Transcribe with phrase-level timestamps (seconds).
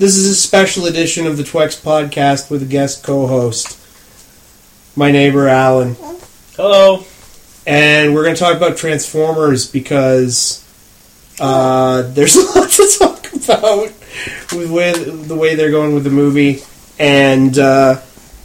[0.00, 3.78] This is a special edition of the Twex podcast with a guest co-host,
[4.96, 5.94] my neighbor Alan,
[6.56, 7.04] Hello.
[7.66, 10.64] and we're going to talk about Transformers because
[11.38, 13.92] uh, there's a lot to talk about
[14.52, 16.62] with, with the way they're going with the movie,
[16.98, 18.00] and uh,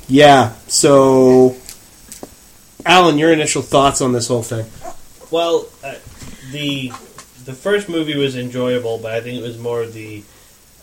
[0.09, 0.55] yeah.
[0.67, 1.55] So,
[2.85, 4.65] Alan, your initial thoughts on this whole thing?
[5.31, 5.95] Well, uh,
[6.51, 6.89] the
[7.45, 10.21] the first movie was enjoyable, but I think it was more of the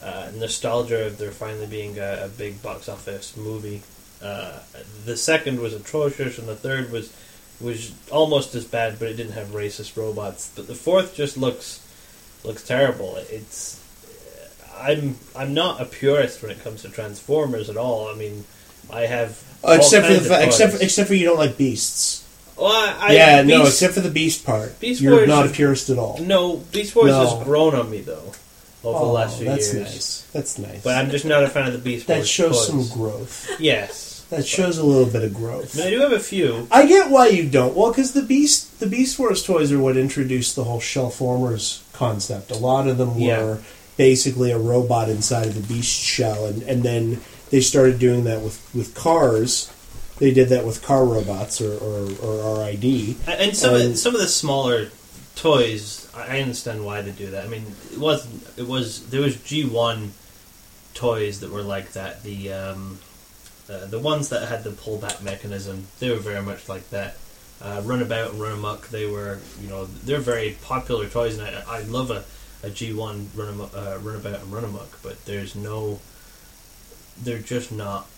[0.02, 3.82] uh, nostalgia of there finally being a, a big box office movie.
[4.22, 4.58] Uh,
[5.04, 7.12] the second was atrocious, and the third was
[7.60, 10.52] was almost as bad, but it didn't have racist robots.
[10.54, 11.86] But the fourth just looks
[12.44, 13.16] looks terrible.
[13.16, 13.80] It's
[14.78, 18.08] I'm I'm not a purist when it comes to Transformers at all.
[18.08, 18.44] I mean,
[18.90, 20.80] I have except for the fa- except toys.
[20.82, 22.20] except for you don't like beasts.
[22.56, 24.78] Well, I, I, yeah, no, except for the beast part.
[24.78, 26.18] Beast You're Wars not a purist at all.
[26.20, 27.26] No, Beast Wars No.
[27.36, 28.32] has grown on me though
[28.84, 29.84] over the last few that's years.
[29.92, 30.22] nice.
[30.32, 30.82] That's nice.
[30.82, 32.20] But I'm just not a fan of the Beast Wars.
[32.20, 32.88] that shows toys.
[32.88, 33.50] some growth.
[33.60, 35.78] Yes, That shows a little bit of growth.
[35.78, 36.66] I do have a few.
[36.70, 37.76] I get why you don't.
[37.76, 42.50] Well, because the beast, the Beast Wars toys are what introduced the whole Shellformers concept.
[42.50, 43.42] A lot of them Yeah.
[43.44, 43.58] were
[43.96, 48.40] basically a robot inside of the beast shell, and, and then they started doing that
[48.40, 49.70] with, with cars.
[50.18, 53.16] They did that with car robots or, or, or RID.
[53.28, 54.88] And some Um, of, some of the smaller
[55.36, 57.44] toys, I understand why they do that.
[57.44, 58.46] I mean, it wasn't.
[58.56, 60.10] It was there was G1
[60.94, 62.22] toys that were like that.
[62.22, 62.98] The um,
[63.68, 67.16] uh, the ones that had the pullback mechanism, they were very much like that.
[67.60, 71.82] Uh, Runabout and Runamuck, they were you know they're very popular toys, and I, I
[71.82, 72.24] love a,
[72.66, 76.00] a G1 Runamuck, uh, Runabout and Run Amok, but there's no.
[77.22, 78.08] They're just not.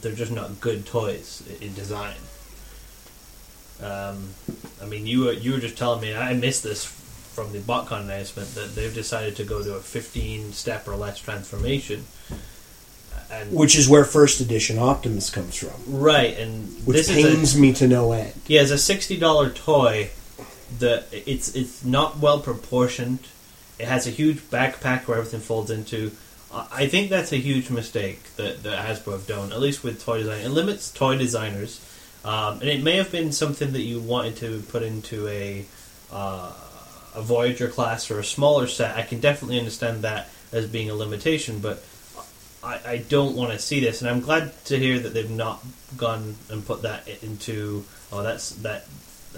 [0.00, 2.16] They're just not good toys in design.
[3.82, 4.28] Um,
[4.82, 8.02] I mean, you were you were just telling me I missed this from the BotCon
[8.02, 12.04] announcement that they've decided to go to a 15 step or less transformation,
[13.30, 15.72] and Which is where first edition Optimus comes from.
[15.88, 18.34] right, and Which pains a, me to no end.
[18.46, 20.10] yeah, it's a sixty dollar toy.
[20.78, 23.20] that it's it's not well proportioned.
[23.78, 26.12] It has a huge backpack where everything folds into.
[26.52, 30.04] I I think that's a huge mistake that, that Hasbro have done, at least with
[30.04, 30.40] toy design.
[30.42, 31.80] It limits toy designers,
[32.24, 35.64] um, and it may have been something that you wanted to put into a
[36.12, 36.52] uh,
[37.14, 38.96] a Voyager class or a smaller set.
[38.96, 41.84] I can definitely understand that as being a limitation, but
[42.62, 45.64] I, I don't want to see this, and I'm glad to hear that they've not
[45.96, 48.86] gone and put that into oh that's that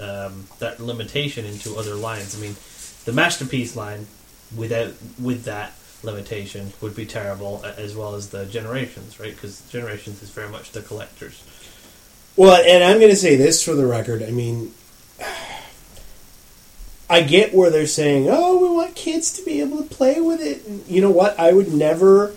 [0.00, 2.36] um, that limitation into other lines.
[2.36, 2.56] I mean,
[3.04, 4.06] the masterpiece line
[4.54, 9.34] without with that limitation would be terrible, as well as the generations, right?
[9.34, 11.42] Because generations is very much the collectors.
[12.36, 14.22] Well, and I'm going to say this for the record.
[14.22, 14.72] I mean,
[17.08, 20.40] I get where they're saying, "Oh, we want kids to be able to play with
[20.40, 21.38] it." And you know what?
[21.38, 22.34] I would never.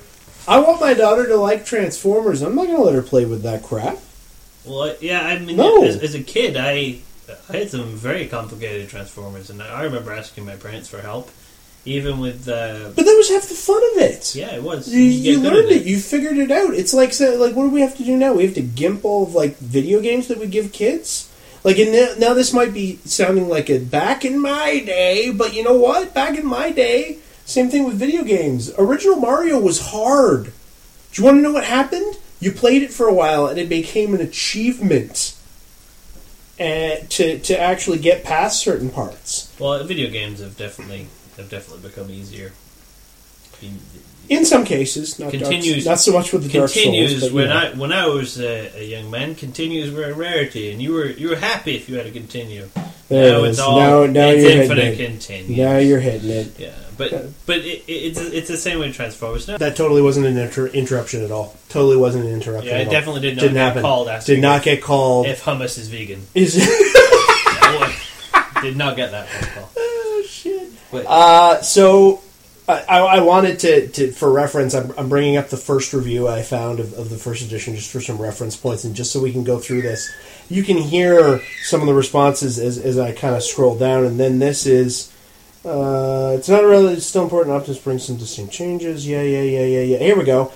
[0.48, 2.42] I want my daughter to like Transformers.
[2.42, 3.98] I'm not going to let her play with that crap.
[4.66, 5.84] Well, yeah, I mean, No.
[5.84, 7.00] as, as a kid, I
[7.50, 11.30] I had some very complicated transformers, and I remember asking my parents for help,
[11.86, 14.36] even with the But that was half the fun of it.
[14.36, 15.86] yeah, it was You, you good learned at it.
[15.86, 16.74] You figured it out.
[16.74, 18.34] It's like say, like what do we have to do now?
[18.34, 21.30] We have to gimp all of like video games that we give kids.
[21.64, 25.54] Like and now, now this might be sounding like a back in my day, but
[25.54, 26.14] you know what?
[26.14, 28.72] Back in my day, same thing with video games.
[28.78, 30.46] Original Mario was hard.
[31.12, 32.18] Do you want to know what happened?
[32.40, 35.36] You played it for a while, and it became an achievement.
[36.58, 39.54] And to to actually get past certain parts.
[39.60, 41.08] Well, video games have definitely
[41.40, 42.52] have definitely become easier.
[43.62, 43.72] You-
[44.30, 47.36] In some cases, not Continues- Dark, not so much with the Dark continues Souls, but,
[47.36, 47.56] when know.
[47.58, 49.34] I when I was a, a young man.
[49.36, 52.70] Continues were a rarity, and you were you were happy if you had a continue.
[53.10, 55.06] There now it it's all Now- now it's you're hitting infinite it.
[55.10, 55.58] continues.
[55.58, 56.60] Now you're hitting it.
[56.60, 57.10] yeah, but
[57.48, 59.48] but it, it, it's it's the same way with Transformers.
[59.48, 61.58] No, That totally wasn't an inter- interruption at all.
[61.70, 62.70] Totally wasn't an interruption.
[62.70, 62.94] yeah, at it all.
[62.94, 63.82] definitely did not Didn't get happen.
[63.82, 64.10] called.
[64.26, 65.26] Did not get called.
[65.26, 66.22] if hummus is vegan.
[66.36, 69.79] Is Yeah, boy, did not get that phone call.
[70.94, 72.22] Uh, so
[72.68, 74.74] I, I I wanted to, to for reference.
[74.74, 77.92] I'm, I'm bringing up the first review I found of, of the first edition just
[77.92, 80.10] for some reference points and just so we can go through this.
[80.50, 84.20] You can hear some of the responses as, as I kind of scroll down, and
[84.20, 85.14] then this is.
[85.66, 86.94] Uh, it's not really.
[86.94, 87.54] It's still important.
[87.54, 89.06] Optimus brings some distinct changes.
[89.06, 89.98] Yeah, yeah, yeah, yeah, yeah.
[89.98, 90.54] Here we go.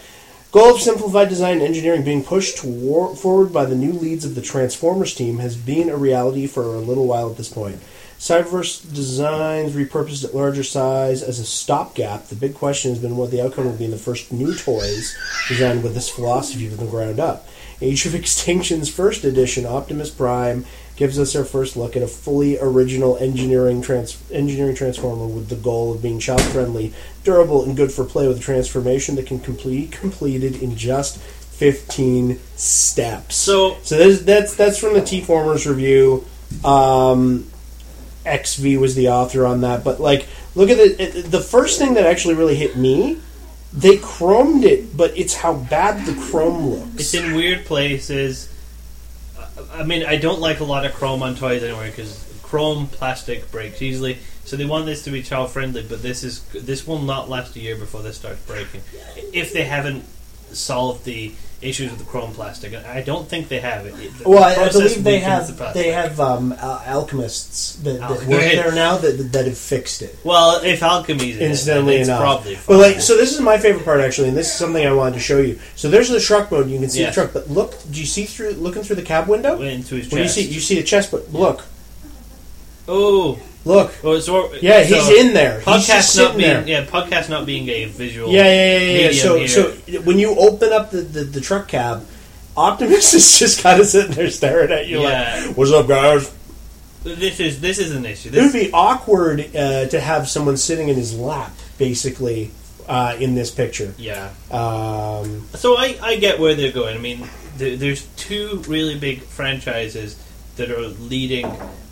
[0.54, 4.36] Goal of simplified design and engineering being pushed toward, forward by the new leads of
[4.36, 7.82] the Transformers team has been a reality for a little while at this point.
[8.20, 12.28] Cyberverse designs repurposed at larger size as a stopgap.
[12.28, 15.16] The big question has been what the outcome will be in the first new toys
[15.50, 17.48] designed with this philosophy from the ground up.
[17.82, 20.66] Age of Extinction's first edition, Optimus Prime,
[20.96, 25.56] gives us our first look at a fully original engineering trans- engineering transformer with the
[25.56, 26.94] goal of being child friendly,
[27.24, 32.40] durable, and good for play with a transformation that can complete completed in just 15
[32.56, 33.36] steps.
[33.36, 36.26] So So this, that's that's from the TFormers review.
[36.64, 37.50] Um,
[38.26, 42.06] XV was the author on that, but like, look at the the first thing that
[42.06, 43.20] actually really hit me.
[43.74, 46.96] They chromed it, but it's how bad the chrome looks.
[46.96, 48.50] It's in weird places.
[49.74, 53.50] I- mean, I don't like a lot of chrome on toys anyway because chrome plastic
[53.52, 54.20] breaks easily.
[54.46, 57.56] So they want this to be child friendly, but this is this will not last
[57.56, 58.82] a year before this starts breaking.
[59.34, 60.06] If they haven't
[60.56, 63.96] solved the issues with the chrome plastic, I don't think they have it.
[63.96, 68.02] The well, I, I believe they have the they have um, al- alchemists that, that
[68.02, 68.30] Alchemy.
[68.34, 70.18] work there now that that have fixed it.
[70.26, 73.86] Well, if alchemy's in Incidentally it's enough, probably but like, so this is my favorite
[73.86, 75.58] part actually, and this is something I wanted to show you.
[75.76, 78.26] So there's the truck mode; you can see the truck, but look, do you see
[78.26, 79.62] through looking through the cab window?
[79.62, 80.36] Into his What do you chest.
[80.36, 80.44] see?
[80.50, 81.64] You see the chest, but look,
[82.90, 85.60] oh, look, oh, so, yeah, he's in there.
[85.60, 86.68] He's Podcast not being there.
[86.68, 88.32] yeah, podcast not being a visual.
[88.32, 89.10] Yeah, yeah, yeah, yeah.
[89.10, 89.22] yeah.
[89.22, 89.48] So, here.
[89.48, 89.72] so
[90.02, 92.06] when you open up the, the, the truck cab,
[92.56, 95.44] Optimus is just kind of sitting there staring at you Yeah.
[95.48, 96.32] like, "What's up, guys?"
[97.04, 98.30] this is this is an issue.
[98.32, 102.52] It would be awkward uh, to have someone sitting in his lap, basically,
[102.88, 103.94] uh, in this picture.
[103.98, 104.30] yeah.
[104.52, 106.96] Um, So I, I get where they're going.
[106.96, 107.28] I mean,
[107.58, 110.16] there, there's two really big franchises
[110.56, 111.46] that are leading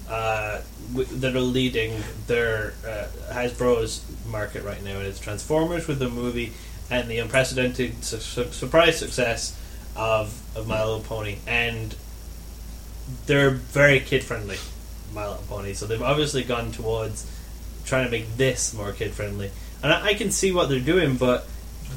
[0.09, 5.99] uh, w- that are leading their uh, Hasbro's market right now, and it's Transformers with
[5.99, 6.53] the movie
[6.89, 9.57] and the unprecedented su- su- surprise success
[9.95, 11.95] of of My Little Pony, and
[13.25, 14.57] they're very kid friendly.
[15.13, 17.29] My Little Pony, so they've obviously gone towards
[17.85, 19.51] trying to make this more kid friendly,
[19.83, 21.47] and I, I can see what they're doing, but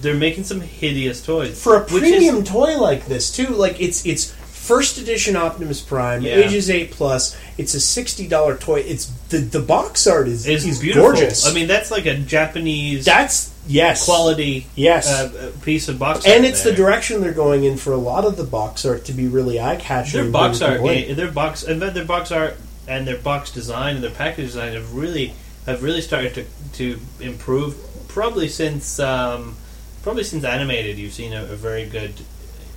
[0.00, 3.80] they're making some hideous toys for a which is- premium toy like this, too, like
[3.80, 6.36] it's it's first edition Optimus Prime, Yeah.
[6.36, 7.36] ages eight plus.
[7.58, 8.80] It's a sixty dollar toy.
[8.80, 11.10] It's the the box art is is is beautiful.
[11.12, 11.46] gorgeous.
[11.46, 15.08] I mean, that's like a Japanese that's yes quality Yes.
[15.08, 16.34] uh, uh, piece of box art.
[16.36, 19.12] and it's the direction they're going in for a lot of the box art to
[19.12, 20.20] be really eye catching.
[20.22, 22.56] Their box art, eh, their box, and their box art
[22.86, 25.32] and their box design and their package design have really
[25.66, 26.44] have really started to
[26.78, 27.74] to improve.
[28.08, 29.56] Probably since um,
[30.02, 32.12] probably since animated, you've seen a, a very good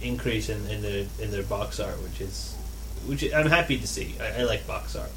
[0.01, 2.55] increase in, in the in their box art, which is
[3.05, 4.15] which I'm happy to see.
[4.21, 5.11] I, I like box art.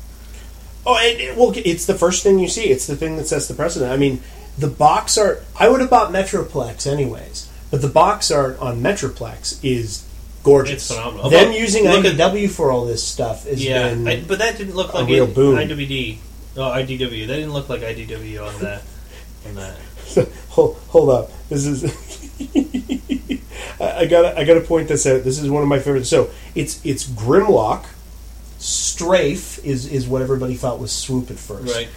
[0.87, 2.65] Oh, and, and- well, it's the first thing you see.
[2.71, 3.93] It's the thing that sets the precedent.
[3.93, 4.21] I mean,
[4.59, 5.44] the box art.
[5.59, 10.06] I would have bought Metroplex anyways, but the box art on Metroplex is
[10.43, 10.75] gorgeous.
[10.91, 11.29] It's phenomenal.
[11.31, 14.09] Them using look at- IDW for all this stuff is Yeah, been.
[14.09, 15.56] I, but that didn't look like a real it, boom.
[15.56, 16.19] IWD.
[16.56, 17.27] Oh, IDW.
[17.27, 18.82] That didn't look like IDW on that.
[19.49, 19.77] On that.
[20.49, 21.31] hold, hold up.
[21.49, 21.82] This is.
[23.81, 25.25] I, I gotta I gotta point this out.
[25.25, 26.09] This is one of my favorites.
[26.09, 27.87] So it's it's Grimlock.
[28.59, 31.75] Strafe is is what everybody thought was Swoop at first.
[31.75, 31.88] Right.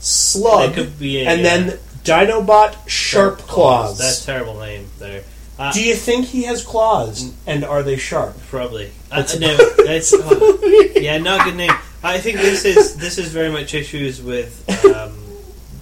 [0.00, 3.98] Slug, could be a, and uh, then Dinobot Sharp Claws.
[3.98, 5.24] That's a terrible name there.
[5.58, 8.36] Uh, Do you think he has claws, and are they sharp?
[8.50, 8.90] probably.
[9.10, 11.72] Uh, no, that's oh, yeah, not a good name.
[12.04, 15.16] I think this is this is very much issues with um,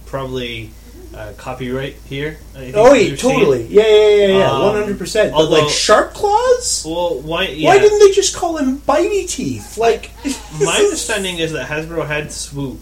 [0.05, 0.71] probably
[1.15, 2.37] uh, copyright here.
[2.55, 3.67] I think Oh, yeah, totally.
[3.67, 5.31] Yeah, yeah, yeah, yeah, Um, one hundred percent.
[5.31, 7.47] But although- like sharp claws, Well, why?
[7.47, 7.69] Yeah.
[7.69, 9.77] why didn't they just call him bitey teeth?
[9.77, 10.11] Like
[10.61, 12.79] My understanding is that Hasbro had Swoop.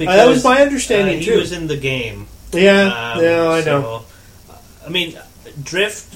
[0.00, 1.38] Uh, that was my understanding uh, he too.
[1.38, 2.26] was in the game.
[2.52, 4.04] yeah, Um, yeah, I know.
[4.46, 4.54] so,
[4.86, 5.18] I mean,
[5.62, 6.14] Drift.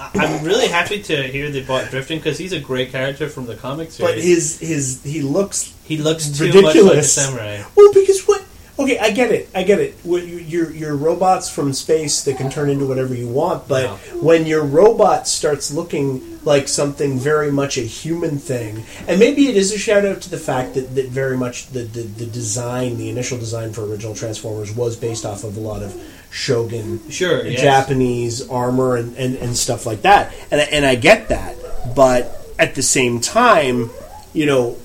[0.00, 3.46] I- I'm really happy to hear they bought Drifting because he's a great character from
[3.46, 4.14] the comic series.
[4.14, 7.12] But his his he looks he looks too much like a ridiculous.
[7.12, 7.62] samurai.
[7.76, 8.42] well because what?
[8.78, 9.48] Okay, I get it.
[9.54, 9.94] I get it.
[10.04, 13.96] You're you're robots from space that can turn into whatever you want, but Yeah.
[14.20, 19.56] when your robot starts looking like something very much a human thing, and maybe it
[19.56, 22.96] is a shout out to the fact that, that very much the, the, the design,
[22.96, 25.94] the initial design for original Transformers was based off of a lot of
[26.30, 27.60] Shogun Sure, uh, yes.
[27.60, 30.32] Japanese armor and, and, and stuff like that.
[30.50, 31.56] And, and I get that.
[31.94, 33.90] But at the same time,
[34.32, 34.76] you know,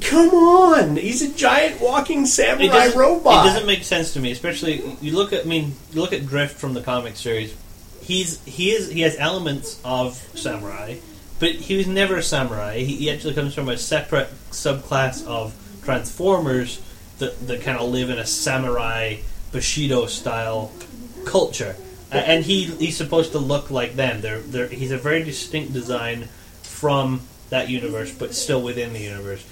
[0.00, 0.96] come on.
[0.96, 3.46] He's a giant walking samurai doesn't, robot.
[3.46, 5.42] it doesn't make sense to me, especially you look at.
[5.42, 7.56] I mean, you look at Drift from the comic series.
[8.00, 10.96] He's he is he has elements of samurai,
[11.38, 12.78] but he was never a samurai.
[12.78, 16.80] He, he actually comes from a separate subclass of Transformers
[17.18, 19.16] that that kind of live in a samurai
[19.52, 20.72] Bushido style
[21.24, 21.76] culture,
[22.10, 24.20] A- and he he's supposed to look like them.
[24.20, 26.28] They're, they're, he's a very distinct design
[26.62, 27.20] from
[27.50, 29.44] that universe, but still within the universe.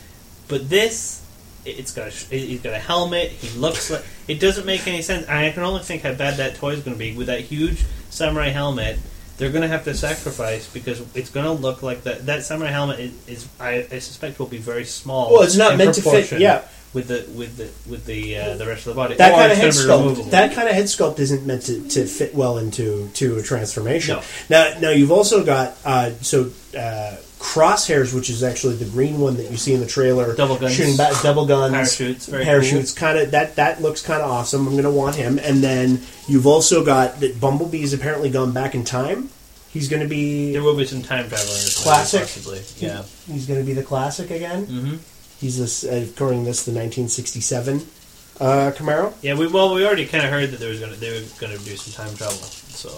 [0.52, 1.22] But this,
[1.64, 3.30] it- it's got a, he's got a helmet.
[3.30, 5.26] He looks like it doesn't make any sense.
[5.28, 7.82] I can only think how bad that toy is going to be with that huge
[8.10, 8.98] samurai helmet
[9.38, 12.26] they're going to have to sacrifice because it's going to look like that.
[12.26, 15.32] That samurai helmet is, is I, I suspect, will be very small.
[15.32, 16.38] Well, it's not meant to fit.
[16.38, 19.14] Yeah, with the with the with the uh, the rest of the body.
[19.16, 20.30] that Or kind of head sculpt.
[20.30, 24.16] That kind of head sculpt isn't meant to, to fit well into to a transformation.
[24.16, 24.22] No.
[24.50, 29.36] Now, now you've also got uh, so uh, crosshairs, which is actually the green one
[29.36, 30.74] that you see in the trailer, Double guns.
[30.74, 32.92] shooting back, double guns, Parachutes, parachutes.
[32.92, 34.66] Kind of that that looks kind of awesome.
[34.66, 35.38] I'm going to want him.
[35.38, 39.28] And then you've also got that Bumblebee's apparently gone back in time.
[39.70, 42.20] He's going to be There will be some time travel in this Classic.
[42.20, 42.62] possibly.
[42.76, 43.02] Yeah.
[43.26, 44.64] He's going to be the classic again.
[44.66, 44.96] hmm
[45.40, 47.78] He's this, uh, according to this, the 1967
[48.40, 49.12] uh, Camaro.
[49.22, 49.34] Yeah.
[49.34, 51.76] We well, we already kind of heard that there was gonna they were gonna do
[51.76, 52.34] some time travel.
[52.36, 52.88] So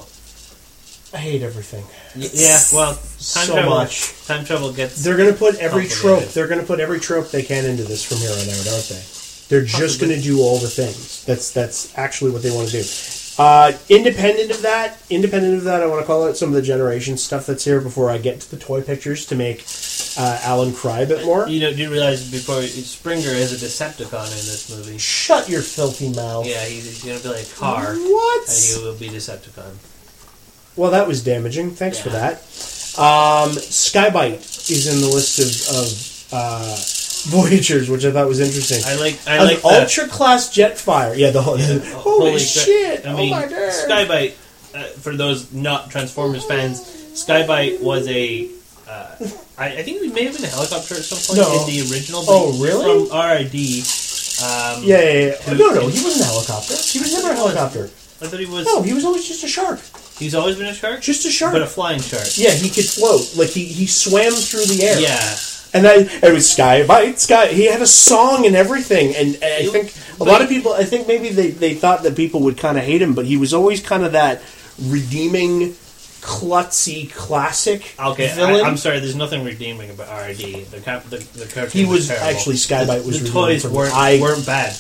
[1.15, 1.85] I hate everything.
[2.17, 2.59] yeah.
[2.73, 2.99] Well, time
[3.47, 3.71] So travel.
[3.71, 4.27] much.
[4.27, 5.03] Time travel gets.
[5.05, 6.25] They're going to put every trope.
[6.25, 8.89] They're going to put every trope they can into this from here on out, aren't
[8.89, 9.03] they?
[9.49, 11.25] They're just going to do all the things.
[11.25, 12.89] That's that's actually what they want to do.
[13.37, 16.63] Uh, independent of that, independent of that, I want to call out some of the
[16.63, 19.65] generation stuff that's here before I get to the toy pictures to make
[20.17, 21.49] uh, Alan cry a bit more.
[21.49, 24.99] You know, do you realize before Springer is a Decepticon in this movie?
[24.99, 26.47] Shut your filthy mouth.
[26.47, 28.49] Yeah, he's, he's gonna be like a car, What?
[28.49, 29.75] and he will be Decepticon.
[30.77, 31.71] Well, that was damaging.
[31.73, 32.35] Thanks for that.
[32.99, 36.77] Um, Sky-Byte is in the list of, of uh,
[37.31, 38.83] Voyagers, which I thought was interesting.
[38.85, 39.19] I like.
[39.27, 41.17] I An like ultra class Jetfire.
[41.17, 41.57] Yeah, the whole.
[41.59, 43.07] holy, cra- shit!
[43.07, 43.73] I mean, oh my god!
[43.73, 44.35] Sky-Byte.
[44.75, 46.85] Uh, for those not Transformers fans,
[47.19, 48.51] Sky-Byte was a.
[48.89, 49.15] Uh,
[49.57, 51.61] I, I think he may have been a helicopter at some point No.
[51.61, 52.25] in the original.
[52.27, 53.09] Oh, really?
[53.09, 53.87] From RID.
[54.43, 55.55] Um, yeah, yeah, yeah.
[55.55, 56.75] No, no, he wasn't a helicopter.
[56.75, 57.85] He was never a helicopter.
[57.85, 58.67] I thought he was.
[58.67, 59.79] No, he was always just a shark.
[60.19, 61.53] He's always been a shark, Just a shark.
[61.53, 62.27] but a flying shark.
[62.37, 63.35] yeah, he could float.
[63.37, 65.01] Like he, he swam through the air.
[65.01, 65.37] Yeah.
[65.75, 65.95] And I,
[66.27, 67.49] it was Sky-Byte, Sky.
[67.49, 70.73] He had a song and everything, and I think a lot of people.
[70.73, 73.37] I think maybe they, they thought that people would kind of hate him, but he
[73.37, 74.41] was always kind of that
[74.81, 75.71] redeeming,
[76.21, 78.65] klutzy classic Okay, villain.
[78.65, 79.01] I, I'm sorry.
[79.01, 80.67] There's nothing redeeming about RID.
[80.67, 82.27] The cap, the, the cartoon He was terrible.
[82.29, 84.77] actually Sky-Byte was the, the redeeming toys from- weren't I- weren't bad.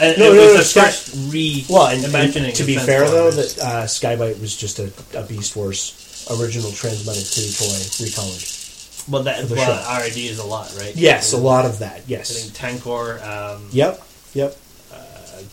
[0.00, 2.62] And No, it no, was no, the Sky- first re Well, and, and imagining to
[2.62, 7.24] of be fair though, that uh, Sky-Byte was just a, a Beast Wars original Transmetal
[7.34, 9.08] Two toy recolored.
[9.08, 10.94] well, that the well, RID is a lot, right?
[10.94, 12.00] Yes, a lot of that.
[12.00, 12.50] I Yes.
[12.50, 12.52] think
[12.82, 14.02] Tankor, um, Yep.
[14.34, 14.56] Yep.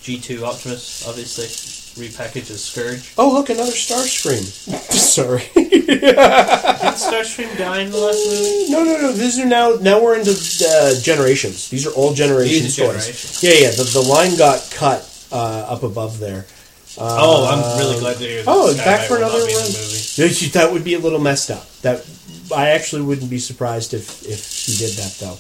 [0.02, 1.46] G2 Optimus, obviously
[1.96, 3.14] repackaged as Scourge.
[3.18, 4.44] Oh, look, another Starscream.
[4.92, 5.44] Sorry.
[5.56, 6.04] Did
[6.96, 8.72] Starscream die in the last movie?
[8.72, 9.12] no, no, no.
[9.14, 9.76] These are now.
[9.82, 11.70] Now we're into uh, generations.
[11.70, 13.06] These are all generations These are toys.
[13.06, 13.44] generations.
[13.44, 13.72] Yeah, yeah.
[13.72, 16.46] The, the line got cut uh, up above there.
[16.98, 18.52] oh, I'm really glad to hear that.
[18.52, 19.48] oh, back for another one.
[19.48, 20.48] movie.
[20.50, 21.70] That would be a little messed up.
[21.82, 22.06] That
[22.56, 25.38] I actually wouldn't be surprised if if he did that though.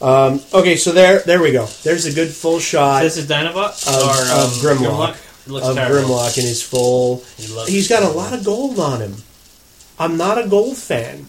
[0.00, 1.66] Um, okay, so there there we go.
[1.82, 5.74] There's a good full shot This is Dinobot of, or um, of Grimlock, looks of
[5.74, 6.14] terrible.
[6.14, 7.24] Grimlock in his full.
[7.36, 9.14] He looks He's got a lot of gold on him.
[9.98, 11.26] I'm not a gold fan.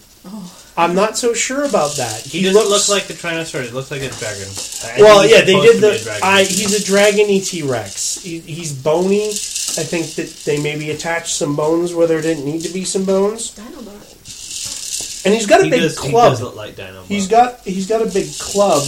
[0.76, 2.22] I'm not so sure about that.
[2.22, 3.66] He, doesn't look like a Tyrannosaurus.
[3.66, 4.48] He looks like a dragon.
[4.84, 5.98] I Well, yeah, they did to be a the.
[6.02, 6.22] dragon.
[6.22, 8.22] I, he's a dragon T Rex.
[8.22, 9.28] He, he's bony.
[9.28, 13.04] I think that they maybe attached some bones where there didn't need to be some
[13.04, 13.54] bones.
[13.54, 15.24] Dinobot.
[15.26, 16.12] And he's got a he big does, club.
[16.12, 17.06] He does look like Dinobot.
[17.06, 18.82] He's got he's got a big club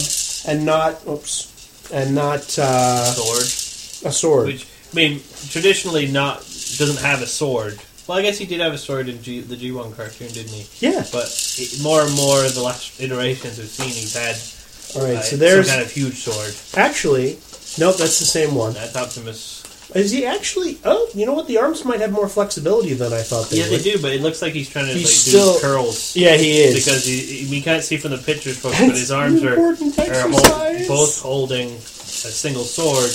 [0.47, 4.47] and not oops and not uh, sword, a sword.
[4.47, 6.37] which I mean, traditionally not
[6.77, 7.79] doesn't have a sword.
[8.07, 10.85] Well, I guess he did have a sword in G, the G1 cartoon, didn't he?
[10.85, 11.03] yeah.
[11.11, 11.25] But
[11.57, 14.35] it, more and more, the last iterations we've seen, he's had
[14.99, 15.17] All right.
[15.17, 16.53] uh, so there's some kind of huge sword.
[16.77, 17.39] actually
[17.79, 17.97] nope.
[17.97, 18.73] That's the same one.
[18.73, 19.61] That's Optimus.
[19.95, 20.79] Is he actually?
[20.85, 21.47] Oh, you know what?
[21.47, 24.21] The arms might have more flexibility than I thought they Yeah, they do, but it
[24.21, 26.15] looks like he's trying to He's like, still- do curls.
[26.15, 26.83] Yeah, he is.
[26.83, 30.87] Because he, we can't see from the pictures, folks, but his arms are, are hold,
[30.87, 31.79] both holding a
[32.33, 33.09] single sword,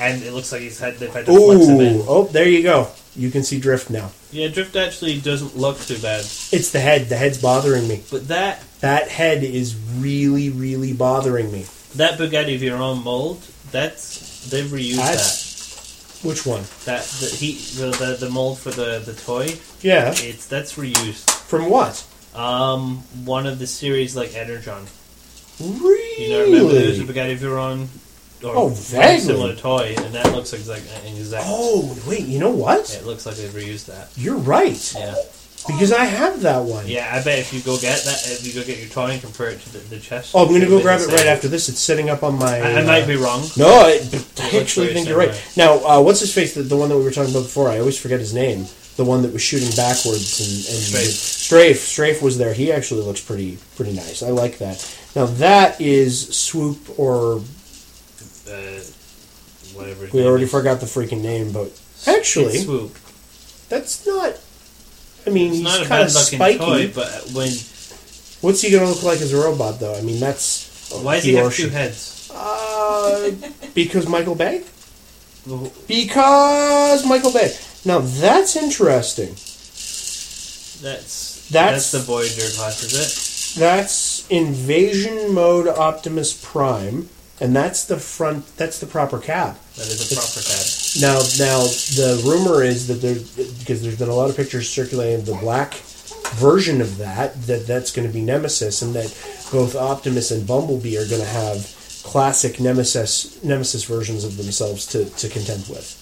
[0.00, 2.04] and it looks like he's had they've had to flex him in.
[2.08, 2.88] Oh, there you go.
[3.16, 4.10] You can see drift now.
[4.32, 7.08] Yeah, Drift actually doesn't look too bad, It's the head.
[7.08, 8.02] The head's bothering me.
[8.10, 11.66] but that That head is really, really bothering me.
[11.94, 16.62] that Bugatti Veyron mold, that's they've reused That's- Which one?
[16.86, 17.04] that.
[17.04, 20.12] That the he the, the the mold for the the toy, Yeah.
[20.16, 21.30] it's that's reused.
[21.30, 22.04] From what?
[22.34, 24.86] Um, one of the series like Energon.
[25.60, 26.24] Really?
[26.24, 27.86] You know, remember there's a Bugatti Veyron
[28.44, 30.86] or Oh, very similar toy, and that looks an exact.
[31.46, 32.26] Oh, wait.
[32.26, 32.94] You know what?
[32.94, 34.10] It looks like they've reused that.
[34.16, 34.94] You're right.
[34.96, 35.14] Yeah,
[35.66, 36.86] Because I have that one.
[36.86, 37.08] yeah.
[37.12, 39.48] I bet if you go get that, if you go get your toy and compare
[39.48, 40.32] it to the, the chest.
[40.34, 41.68] Oh, I'm going to go grab it right after this.
[41.68, 42.58] It's sitting up on my.
[42.60, 43.42] I, I uh, might be wrong.
[43.56, 44.00] No, I,
[44.40, 45.32] I actually think you're right.
[45.34, 45.78] similar.
[45.80, 46.54] Now, uh, what's his face?
[46.54, 47.68] The, the one that we were talking about before.
[47.70, 48.66] I always forget his name.
[48.96, 51.10] The one that was shooting backwards and, and Strafe.
[51.10, 51.80] Strafe.
[51.80, 52.54] Strafe was there.
[52.54, 54.22] He actually looks pretty pretty nice.
[54.22, 54.78] I like that.
[55.16, 57.42] Now that is swoop or
[58.46, 58.80] Uh,
[59.74, 60.08] whatever.
[60.12, 60.50] we already is.
[60.50, 61.70] forgot the freaking name, but
[62.06, 62.96] actually swoop.
[63.68, 64.38] that's not.
[65.26, 66.58] I mean, It's he's kind of spiky.
[66.58, 67.50] toy, but when
[68.40, 69.94] What's he going to look like as a robot, though?
[69.94, 72.30] I mean, that's why does he have two heads?
[72.34, 73.30] Uh,
[73.74, 74.64] because Michael Bay.
[75.86, 77.56] Because Michael Bay.
[77.86, 79.30] Now that's interesting.
[80.82, 82.94] That's That's- that's the Voyager class, is
[83.56, 83.58] it?
[83.60, 87.08] That's Invasion Mode Optimus Prime,
[87.40, 88.56] and that's the front.
[88.56, 89.56] That's the proper cab.
[89.76, 90.64] That is a proper cab.
[91.02, 91.64] Now, now
[91.98, 93.16] the rumor is that there
[93.58, 95.74] because there's been a lot of pictures circulating of the black
[96.36, 99.08] version of that that that's going to be Nemesis, and that
[99.52, 101.70] both Optimus and Bumblebee are going to have
[102.04, 106.00] classic Nemesis Nemesis versions of themselves to, to contend with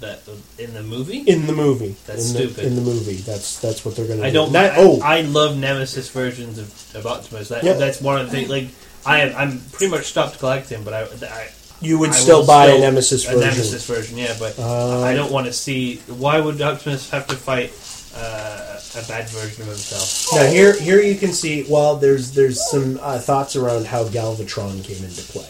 [0.00, 1.18] That uh, in the movie.
[1.18, 1.96] in the movie.
[2.06, 2.64] That's in the, stupid.
[2.64, 4.24] In the movie, that's that's what they're going to.
[4.26, 4.34] I do.
[4.34, 4.52] don't.
[4.52, 7.48] That, I, oh, I love Nemesis versions of, of Optimus.
[7.48, 7.74] That, Yeah.
[7.74, 8.48] That's one of the things.
[8.48, 8.68] Like
[9.06, 11.48] I, have, I'm pretty much stopped collecting, but I, I
[11.80, 13.38] you would I still buy still- a Nemesis version.
[13.42, 13.44] a.
[13.46, 14.34] Nemesis version, yeah.
[14.38, 15.96] But Uh, I don't want to see.
[16.08, 17.70] Why would Optimus have to fight
[18.16, 20.34] uh, a bad version of himself?
[20.34, 21.66] Now here, here you can see.
[21.68, 25.48] Well, there's there's some uh, thoughts around how Galvatron came into play.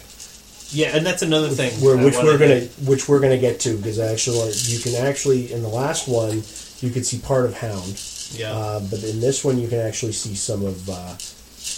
[0.71, 1.71] Yeah, and that's another thing.
[1.81, 5.53] Where, which we're gonna to- which we're gonna get to because actually you can actually
[5.53, 6.43] in the last one
[6.81, 8.03] you could see part of Hound,
[8.35, 8.51] Yeah.
[8.53, 10.91] uh, but in this one you can actually see some of.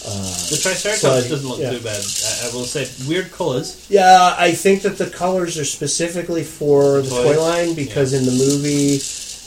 [0.07, 0.11] Uh,
[0.50, 1.71] the Triceratops doesn't look yeah.
[1.71, 2.00] too bad.
[2.00, 3.87] I, I will say, weird colors.
[3.90, 7.37] yeah, I think that the colors are specifically for the Toys.
[7.37, 8.99] toy line because in the movie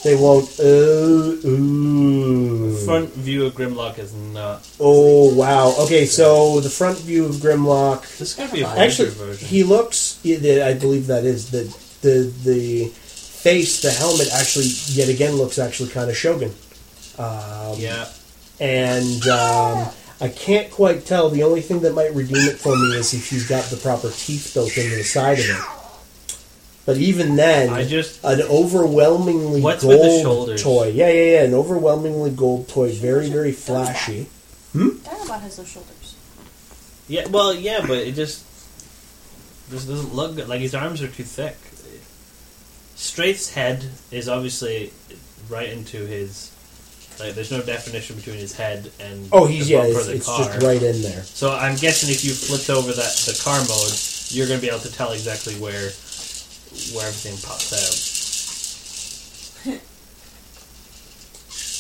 [0.04, 0.50] they won't.
[0.60, 2.76] Uh, ooh.
[2.86, 4.68] Front view of Grimlock is not.
[4.80, 5.74] Oh wow.
[5.86, 8.02] Okay, so the front view of Grimlock.
[8.18, 9.48] This is gonna be a Actually, version.
[9.48, 10.20] he looks.
[10.26, 11.64] I believe that is the
[12.02, 14.30] the the face, the helmet.
[14.34, 16.52] Actually, yet again, looks actually kind of Shogun.
[17.20, 18.08] Um, yeah.
[18.60, 19.88] and um,
[20.22, 21.30] I can't quite tell.
[21.30, 24.12] The only thing that might redeem it for me is if he's got the proper
[24.12, 25.62] teeth built into the side of it.
[26.86, 30.64] But even then, I just- an overwhelmingly What's with the gold shoulders?
[30.64, 30.88] toy.
[30.94, 31.44] Yeah, yeah, yeah.
[31.44, 32.92] An overwhelmingly gold toy.
[32.92, 34.28] Very, very flashy.
[34.74, 34.90] Hmm.
[34.90, 36.16] Dinobot has those shoulders.
[37.08, 38.44] Yeah, well, yeah, but it just
[39.72, 40.48] just doesn't look good.
[40.50, 41.56] Like his arms are too thick.
[42.96, 44.92] Straith's head is obviously
[45.50, 46.52] right into his.
[47.22, 49.82] Like, there's no definition between his head and Oh, he's the yeah.
[49.84, 50.46] bumper It's, of the it's car.
[50.46, 51.22] just right in there.
[51.24, 53.94] So I'm guessing if you flipped over that the car mode,
[54.30, 55.92] you're going to be able to tell exactly where
[56.96, 57.94] where everything pops out.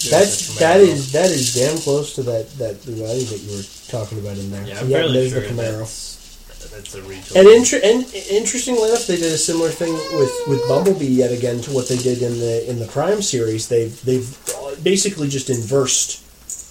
[0.02, 3.56] There's That's the that is that is damn close to that that Bugatti that you
[3.58, 4.65] were talking about in there.
[4.65, 5.80] Yeah, I'm fairly there's sure the Camaro.
[5.80, 6.21] that's,
[6.69, 7.00] that's a.
[7.39, 11.62] And, inter- and interestingly enough, they did a similar thing with, with Bumblebee yet again
[11.62, 13.67] to what they did in the in the Prime series.
[13.69, 14.38] They've they've
[14.84, 16.19] basically just inversed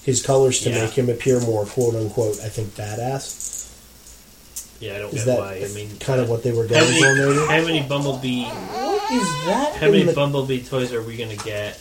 [0.05, 0.85] his colors to Yeah.
[0.85, 4.79] make him appear more quote unquote I think badass.
[4.81, 5.63] yeah, I don't Is get that why.
[5.65, 7.15] I mean, kind of what they were going for?
[7.15, 7.47] Maybe.
[7.47, 9.77] how many Bumblebee What is that?
[9.77, 11.79] how many the- Bumblebee toys are we going to get?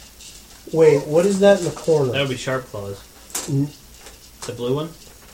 [0.73, 2.11] Wait, what is that in the corner?
[2.11, 2.99] That would be Sharp Claws.
[3.49, 3.69] N-
[4.45, 4.89] The blue one.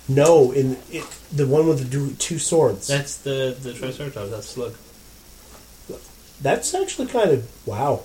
[0.07, 2.87] No, in it, the one with the two, two swords.
[2.87, 4.29] That's the the Triceratops.
[4.29, 4.75] That's Slug.
[6.41, 8.03] That's actually kind of wow.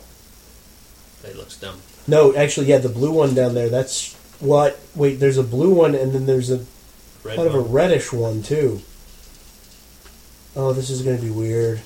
[1.23, 1.81] That looks dumb.
[2.07, 3.69] No, actually, yeah, the blue one down there.
[3.69, 4.79] That's what.
[4.95, 6.65] Wait, there's a blue one, and then there's a
[7.23, 8.81] Red kind of a reddish one too.
[10.57, 11.81] Oh, this is going to be weird.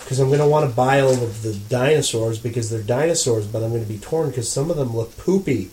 [0.00, 3.62] Because I'm going to want to buy all of the dinosaurs because they're dinosaurs, but
[3.62, 5.70] I'm going to be torn because some of them look poopy.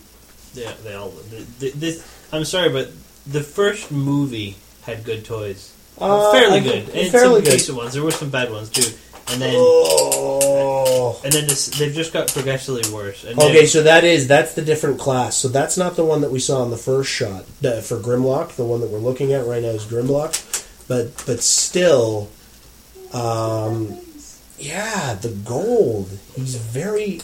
[0.53, 1.11] Yeah, they all.
[1.29, 2.91] th th this, I'm sorry, but
[3.27, 5.73] the first movie had good toys.
[5.99, 6.89] Uh, fairly I- good.
[6.89, 7.51] And fairly some good.
[7.51, 7.93] decent ones.
[7.93, 8.91] There were some bad ones too.
[9.31, 11.21] And then Oh.
[11.23, 13.23] and then this, they've just got progressively worse.
[13.23, 15.37] And Okay, so that is that's the different class.
[15.37, 18.55] So that's not the one that we saw in the first shot uh, for Grimlock.
[18.55, 20.33] The one that we're looking at right now is Grimlock,
[20.87, 22.29] but but still,
[23.13, 23.97] um,
[24.57, 26.09] yeah, the gold.
[26.35, 27.21] He's very.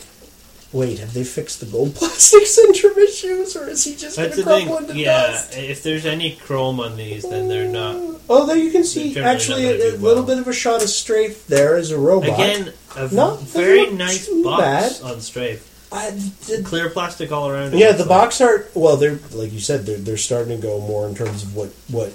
[0.74, 4.44] Wait, have they fixed the gold plastic in issues, or is he just going to
[4.44, 5.58] crumble into Yeah, dust?
[5.58, 7.96] if there's any chrome on these, then they're not.
[8.30, 10.90] Oh, there you can see actually a, a do little bit of a shot of
[10.90, 12.34] Strafe there as a robot.
[12.34, 15.10] Again, a Not- very nice box bad.
[15.12, 15.64] on Strafe.
[15.90, 17.74] I, the, Clear plastic all around.
[17.74, 18.70] Yeah, the box art.
[18.76, 21.70] Well, they're like you said, they're they're starting to go more in terms of what
[21.88, 22.14] what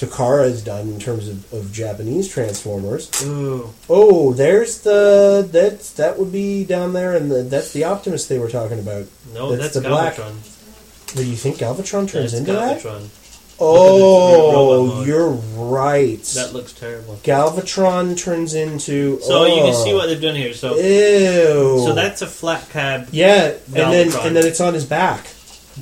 [0.00, 3.10] Takara has done in terms of, of Japanese Transformers.
[3.24, 8.26] Ooh, Oh, there's the that's that would be down there, and the, that's the Optimus
[8.26, 9.06] they were talking about.
[9.34, 10.14] no, That's that's, the black.
[10.14, 11.16] Galvatron.
[11.16, 12.80] Do you think Galvatron turns That's into that?
[12.80, 13.08] Galvatron.
[13.62, 15.06] Oh, robot mode.
[15.06, 16.22] you're right.
[16.22, 17.16] That looks terrible.
[17.22, 19.20] Galvatron turns into.
[19.20, 19.84] So you can oh.
[19.84, 20.54] see what they've done here.
[20.54, 21.84] So Ew.
[21.84, 25.26] so that's a flat cab, yeah, and then and then it's on his back.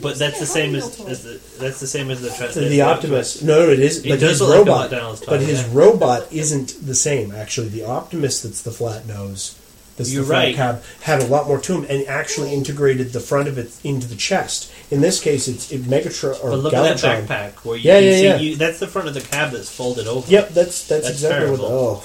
[0.01, 2.71] But that's the same as, as the, that's the same as the tra- The, as
[2.71, 3.43] the Optimus.
[3.43, 4.05] No, no, it is.
[4.05, 4.81] It but does his look like a robot.
[4.81, 5.69] Hot Donald's but his yeah.
[5.73, 7.33] robot isn't the same.
[7.33, 9.59] Actually, the Optimus that's the flat nose
[9.97, 10.55] That's You're the flat right.
[10.55, 14.07] cab had a lot more to him and actually integrated the front of it into
[14.07, 14.73] the chest.
[14.91, 17.05] In this case, it's it Megatron or But look Galvatron.
[17.05, 18.37] at that backpack where you Yeah, can yeah, see yeah.
[18.37, 20.31] You, that's the front of the cab that's folded over.
[20.31, 21.65] Yep, that's that's, That's exactly terrible.
[21.65, 22.05] what.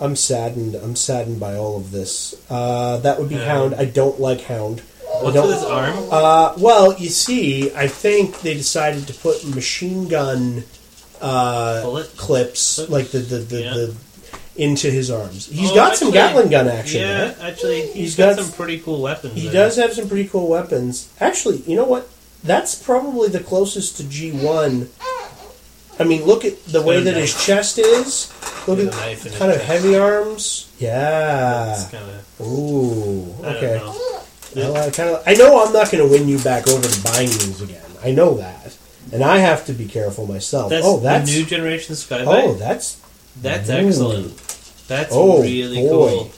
[0.00, 0.74] Oh, I'm saddened.
[0.74, 2.34] I'm saddened by all of this.
[2.50, 3.44] Uh, that would be Yeah.
[3.44, 3.74] Hound.
[3.76, 4.82] I don't like Hound.
[5.22, 6.08] What's with his arm?
[6.10, 10.64] Uh, well, you see, I think they decided to put machine gun
[11.20, 12.16] uh, Bullet?
[12.16, 12.90] clips, Clips?
[12.90, 13.74] like the the, the, Yeah.
[13.74, 13.94] the
[14.56, 15.46] into his arms.
[15.46, 17.00] He's Oh, got some actually- Gatling gun action.
[17.00, 17.36] Yeah, right?
[17.40, 19.34] actually, he's He's got, got- some pretty cool weapons.
[19.34, 21.08] He does have some pretty cool weapons.
[21.20, 22.06] Actually, you know what?
[22.44, 24.90] That's probably the closest to G one.
[25.98, 28.32] I mean, look at the way that his chest is.
[28.66, 29.68] Look at knife in his kind of chest.
[29.70, 30.70] heavy arms.
[30.78, 31.72] Yeah.
[31.74, 32.46] It's kind of.
[32.46, 33.32] Ooh.
[33.44, 33.78] I Okay.
[33.78, 34.11] don't know.
[34.54, 35.22] Well, I kind of.
[35.26, 37.82] I know I'm not going to win you back over to buying these again.
[38.04, 38.76] I know that,
[39.12, 40.70] and I have to be careful myself.
[40.70, 42.26] That's, oh, that's the new generation Sky-Byte.
[42.44, 43.00] oh, that's
[43.40, 43.72] that's Ooh.
[43.72, 44.36] excellent.
[44.88, 46.10] That's Oh, really boy.
[46.10, 46.30] cool.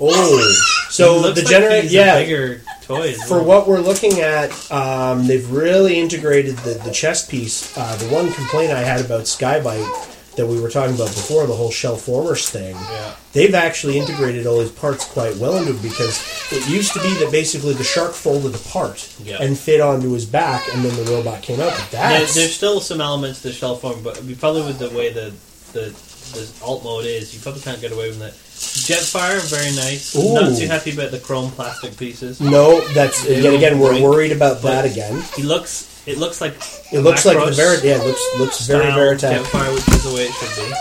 [0.00, 0.64] oh.
[0.88, 2.18] So the like generate, yeah.
[2.18, 3.10] bigger toy.
[3.10, 3.44] as For well.
[3.44, 7.76] what we're looking at, um, they've really integrated the, the chest piece.
[7.76, 11.54] Uh, the one complaint I had about Sky-Byte that we were talking about before, the
[11.54, 13.12] whole shell formers thing, Yeah.
[13.32, 16.20] they've actually integrated all these parts quite well into it because
[16.52, 19.38] it used to be that basically the shark folded apart Yeah.
[19.42, 21.72] and fit onto his back, and then the robot came out.
[21.76, 25.12] But There, there's still some elements to the shell form, but probably with the way
[25.12, 25.32] the
[25.72, 25.92] the
[26.32, 28.34] the alt mode is, you probably can't get away from that.
[28.34, 30.14] Jetfire, very nice.
[30.14, 30.34] Ooh.
[30.34, 32.40] Not too happy about the chrome plastic pieces.
[32.40, 32.80] no.
[32.92, 33.54] That's They again.
[33.54, 35.24] Again, we're worried about but- that again.
[35.34, 35.86] He looks.
[36.06, 36.54] It looks like.
[36.92, 37.84] It looks like the Verit.
[37.84, 39.42] Yeah, it looks looks very Veritech.
[39.44, 40.72] Jetfire, which is the way it should be.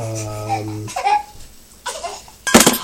[0.00, 0.86] Um,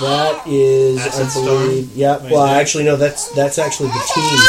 [0.00, 2.12] that is, Acid I believe, Storm, yeah.
[2.16, 2.60] right Well, there.
[2.60, 2.96] actually, no.
[2.96, 4.40] That's that's actually the team.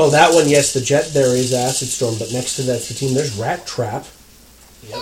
[0.00, 0.72] Oh, that one, yes.
[0.72, 3.14] The jet there is Acid Storm, but next to that's the team.
[3.14, 4.06] There's Rattrap.
[4.88, 4.98] Yep.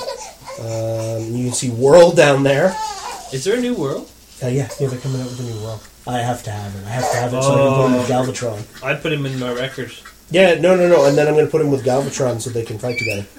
[0.58, 2.74] Um, you can see Whirl down there.
[3.32, 4.06] Is there a new Whirl?
[4.42, 5.82] Uh, yeah, yeah, they're coming out with a new Whirl.
[6.06, 6.86] I have to have it.
[6.86, 8.82] I have to have it so I can put him with Galvatron.
[8.84, 10.02] I'd put him in my records.
[10.30, 11.06] Yeah, no, no, no.
[11.06, 13.26] And then I'm going to put him with Galvatron so they can fight together.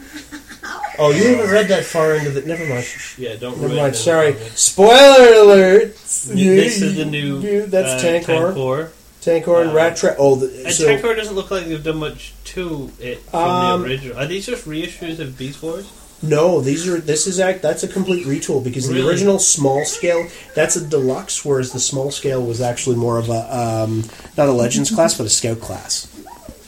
[1.00, 2.42] Oh, you haven't read that far into the.
[2.42, 2.84] Never mind.
[3.20, 3.96] Yeah, don't Never mind.
[3.96, 4.34] Sorry.
[4.56, 5.94] Spoiler alert.
[5.96, 7.40] This is the new.
[7.40, 8.54] You- that's uh, Tankor.
[8.56, 8.90] Tankor.
[9.22, 10.16] Tankor and Uh, Rattrap.
[10.18, 13.82] Oh, the, And so Tankor doesn't look like they've done much to it from Um,
[13.84, 14.18] the original.
[14.18, 15.86] Are these just reissues of Beast Wars?
[16.24, 16.98] no, these are.
[17.00, 17.62] This is act.
[17.62, 20.28] That's a complete retool because the original small scale.
[20.56, 24.04] That's a deluxe, whereas the small scale was actually more of a um,
[24.36, 26.08] not a Legends class, but a Scout class.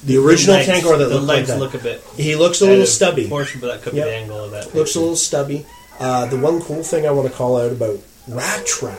[0.03, 1.59] The original legs, Tankor that the looked like legs that.
[1.59, 2.01] look a bit.
[2.15, 3.23] he looks a out little of stubby.
[3.23, 4.05] Proportion, but that could Yep.
[4.05, 4.73] be the angle of that.
[4.73, 5.65] Looks a little stubby.
[5.99, 8.97] Uh, the one cool thing I want to call out about Rattrap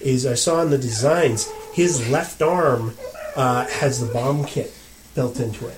[0.00, 2.94] is I saw in the designs his left arm
[3.36, 4.72] uh, has the bomb kit
[5.14, 5.76] built into it,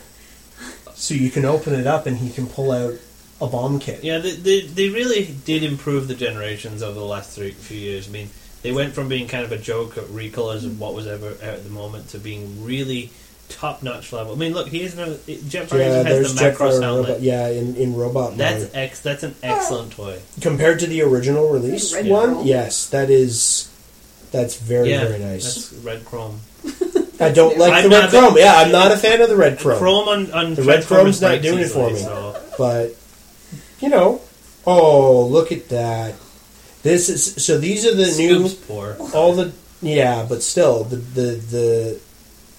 [0.95, 2.95] so you can open it up and he can pull out
[3.41, 4.05] a bomb kit.
[4.05, 8.09] Yeah, they, they, they really did improve the generations over the last three few years.
[8.09, 8.31] I mean,
[8.63, 11.43] they went from being kind of a joke at recolors of what was ever out
[11.43, 13.11] at the moment to being really
[13.49, 14.33] top notch level.
[14.35, 17.09] I mean, look, he has no Jetfire Yeah, has the Jetfire Macross in helmet.
[17.09, 17.21] robot.
[17.23, 18.71] Yeah, in, in robot That's mode.
[18.75, 19.01] ex.
[19.01, 20.21] That's an excellent toy.
[20.41, 22.47] Compared to the original release Red one, Chrome.
[22.47, 23.69] yes, that is
[24.31, 25.45] that's very yeah, very nice.
[25.71, 26.41] That's red chrome.
[27.21, 28.35] I don't like I'm the red not a- chrome.
[28.39, 29.79] Yeah, I'm not a fan of the red chrome.
[29.79, 31.99] Chrome on on The red Transformers chrome's not breaks doing it for me.
[31.99, 32.95] so- but
[33.81, 34.21] you know,
[34.67, 36.15] oh look at that!
[36.83, 37.59] This is so.
[37.59, 38.97] These are the new poor.
[39.15, 39.53] all the
[39.83, 42.01] yeah, but still the the the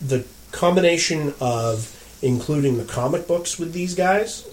[0.02, 1.90] the combination of
[2.22, 4.48] including the comic books with these guys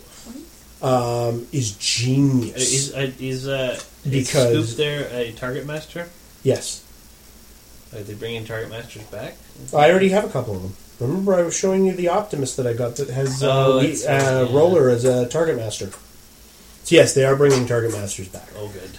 [0.82, 2.56] um, is genius.
[2.72, 6.08] Is uh, is uh, is Because- Scoop there a target master?
[6.42, 6.82] yes,
[7.92, 9.36] Are they bringing target masters back?
[9.76, 10.74] I already have a couple of them.
[11.00, 14.06] Remember, I was showing you the Optimus that I got that has uh, Oh, we-
[14.06, 14.46] uh.
[14.52, 15.90] Roller as a target master.
[16.84, 18.48] So yes, they are bringing target masters back.
[18.56, 18.90] Oh, good.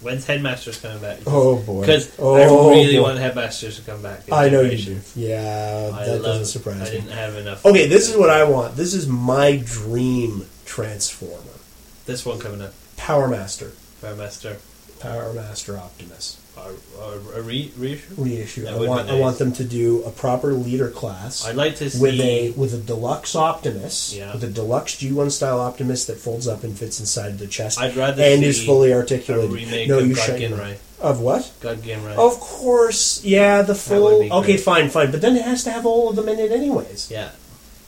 [0.00, 1.18] When's headmasters coming back?
[1.26, 1.82] Oh boy!
[1.82, 3.02] Because oh, I really boy.
[3.02, 4.22] want headmasters to come back.
[4.32, 5.00] I know you do.
[5.14, 6.86] Yeah, I that doesn't surprise me.
[6.86, 7.66] I didn't have enough.
[7.66, 8.76] Okay, this is what I want.
[8.76, 11.58] This is my dream transformer.
[12.06, 12.72] This one coming up.
[12.96, 13.72] Power Master.
[14.00, 14.56] Power Master.
[15.00, 16.39] Power Master Optimus.
[16.56, 18.14] Or, or, a re, reissue?
[18.18, 18.62] Reissue.
[18.64, 21.76] That I want be I want them to do a proper leader class I'd like
[21.76, 22.00] to see.
[22.00, 24.14] with a with a deluxe Optimus.
[24.14, 24.32] Yeah.
[24.34, 27.80] With a deluxe G one style Optimus that folds up and fits inside the chest
[27.80, 29.50] I'd rather and see is fully a articulated.
[29.50, 30.76] remake no, of you God shut your Ginrai.
[31.00, 31.50] Of what?
[31.60, 32.16] God Ginrai.
[32.16, 34.20] Of course, yeah, the would full.
[34.20, 34.60] be Okay, great.
[34.60, 37.10] fine, fine, but then it has to have all of them in it, anyways.
[37.10, 37.30] Yeah.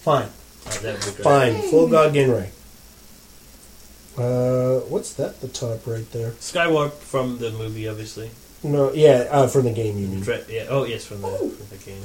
[0.00, 0.28] Fine.
[0.66, 1.24] Oh, that would be great.
[1.24, 2.48] Fine, full God Ginrai.
[4.16, 5.40] Uh, what's that?
[5.40, 6.30] The top right there.
[6.32, 8.30] Skywarp from the movie, obviously.
[8.64, 10.20] No, yeah, uh, from the game you mean.
[10.20, 10.66] Dre- yeah.
[10.68, 12.02] Oh, yes, from the, from the game.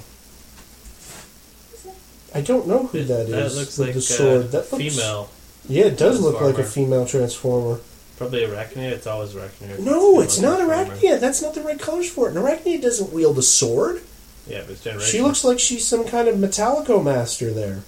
[2.33, 3.29] I don't know who that is.
[3.29, 4.41] That looks like the sword.
[4.45, 5.29] a that looks, female.
[5.69, 7.79] Yeah, it does look like a female transformer.
[8.17, 8.91] Probably Arachnia.
[8.91, 9.79] It's always Arachnia.
[9.79, 10.95] No, it's not Transformer.
[10.99, 11.19] Arachnia.
[11.19, 12.35] That's not the right colors for it.
[12.35, 14.01] And Arachnia doesn't wield a sword.
[14.47, 15.09] Yeah, but it's generation.
[15.11, 17.81] She looks like she's some kind of Metallico master there.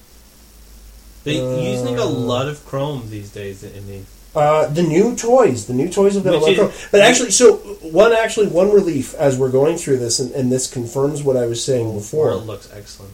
[1.23, 4.01] They're using a Uh, lot of chrome these days in the.
[4.39, 7.01] Uh, the new toys, the new toys have got a Which lot of is- But
[7.01, 11.21] actually, so one actually one relief as we're going through this, and, and this confirms
[11.23, 12.27] what I was saying before.
[12.29, 13.13] Whirl looks excellent.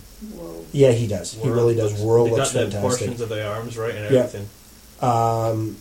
[0.71, 1.33] Yeah, he does.
[1.33, 1.91] He really does.
[1.91, 2.81] looks- Whirl looks got the fantastic.
[2.81, 4.19] portions of the arms right and Yeah.
[4.21, 4.49] everything.
[5.01, 5.77] Um,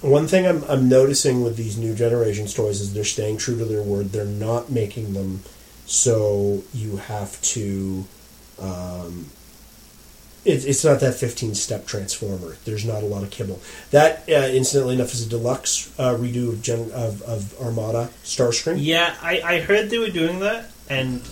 [0.00, 3.64] one thing I'm, I'm noticing with these new generations toys is they're staying true to
[3.64, 4.12] their word.
[4.12, 5.42] They're not making them
[5.86, 8.04] so you have to.
[8.60, 9.26] Um,
[10.48, 12.56] it, it's not that 15 step transformer.
[12.64, 13.60] There's not a lot of kibble.
[13.90, 18.76] That, uh, incidentally enough, is a deluxe uh, redo of, Gen, of, of Armada Starscream.
[18.78, 21.22] Yeah, I, I heard they were doing that, and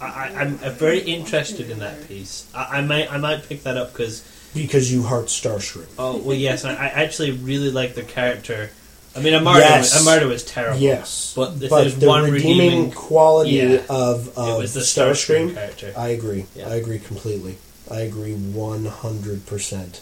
[0.00, 2.46] I, I'm very interested in that piece.
[2.54, 4.22] I, I might I might pick that up because
[4.54, 5.86] Because you heart Starscream.
[5.98, 8.70] oh well yes, I, I actually really like the character.
[9.14, 10.04] I mean, Armada Yes.
[10.04, 10.78] was, was terrible.
[10.78, 13.80] Yes, but if there's the one redeeming, quality Yeah.
[13.88, 15.94] of, it of was the Starscream, Starscream character.
[15.96, 16.44] I agree.
[16.54, 16.68] Yeah.
[16.68, 17.56] I agree completely.
[17.90, 20.00] I agree one hundred percent.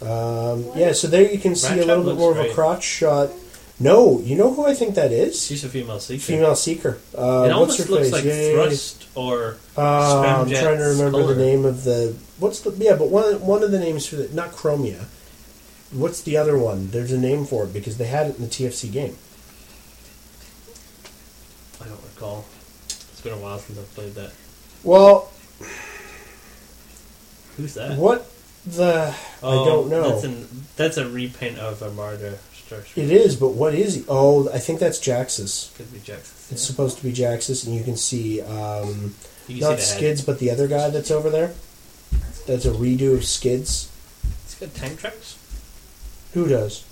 [0.00, 3.30] Um, yeah, so there you can see a little bit more of a crotch shot.
[3.80, 5.44] No, you know who I think that is?
[5.44, 6.20] She's a female seeker.
[6.22, 6.98] Female seeker.
[7.16, 8.12] Uh, it what's almost her looks face?
[8.12, 8.52] like yeah.
[8.52, 11.34] Thrust or Uh, I'm trying to remember color.
[11.34, 12.14] the name of the.
[12.38, 12.70] What's the?
[12.72, 15.06] Yeah, but one one of the names for the not Chromia.
[15.92, 16.90] What's the other one?
[16.90, 19.16] There's a name for it because they had it in the TFC game.
[21.80, 22.44] I don't recall.
[22.86, 24.32] It's been a while since I've played that.
[24.84, 25.31] Well,
[27.56, 27.98] Who's that?
[27.98, 28.26] what
[28.66, 29.14] the?
[29.42, 30.04] I don't know.
[30.04, 32.96] Oh, That's, an, that's a repaint of Armada Starscream.
[33.04, 34.04] It is, but what is he?
[34.08, 35.74] Oh, I think that's Jhiaxus.
[35.76, 36.54] Could be Jackson.
[36.54, 39.14] It's supposed to be Jhiaxus, and you can see um,
[39.48, 39.80] You can not see the head.
[39.80, 41.52] Skids, but the other guy that's over there.
[42.46, 43.90] That's a redo of Skids.
[44.44, 45.38] He's got tank tracks.
[46.34, 46.84] Who does?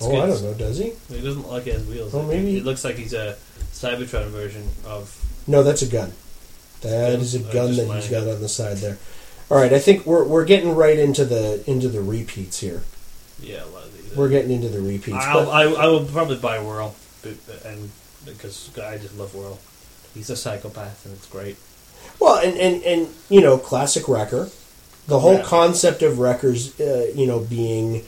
[0.00, 0.54] Oh, I don't know.
[0.54, 0.92] Does he?
[1.08, 2.14] He doesn't look like he has wheels.
[2.14, 2.44] Oh, I think.
[2.44, 3.36] maybe- It looks like he's a
[3.72, 5.16] Cybertron version of.
[5.46, 6.12] No, that's a gun.
[6.80, 8.98] That is a Oh, gun that he's got on the side there.
[9.50, 12.82] All right, I think we're we're getting right into the into the repeats here.
[13.40, 14.16] Yeah, a lot of these.
[14.16, 15.18] We're getting into the repeats.
[15.24, 16.94] I'll, I, I will probably buy Whirl,
[17.64, 17.90] and
[18.24, 19.58] because I just love Whirl.
[20.14, 21.56] He's a psychopath, and it's great.
[22.20, 24.48] Well, and, and, and you know, classic Wrecker.
[25.08, 25.42] The whole Yeah.
[25.42, 28.04] concept of Wreckers, uh, you know, being,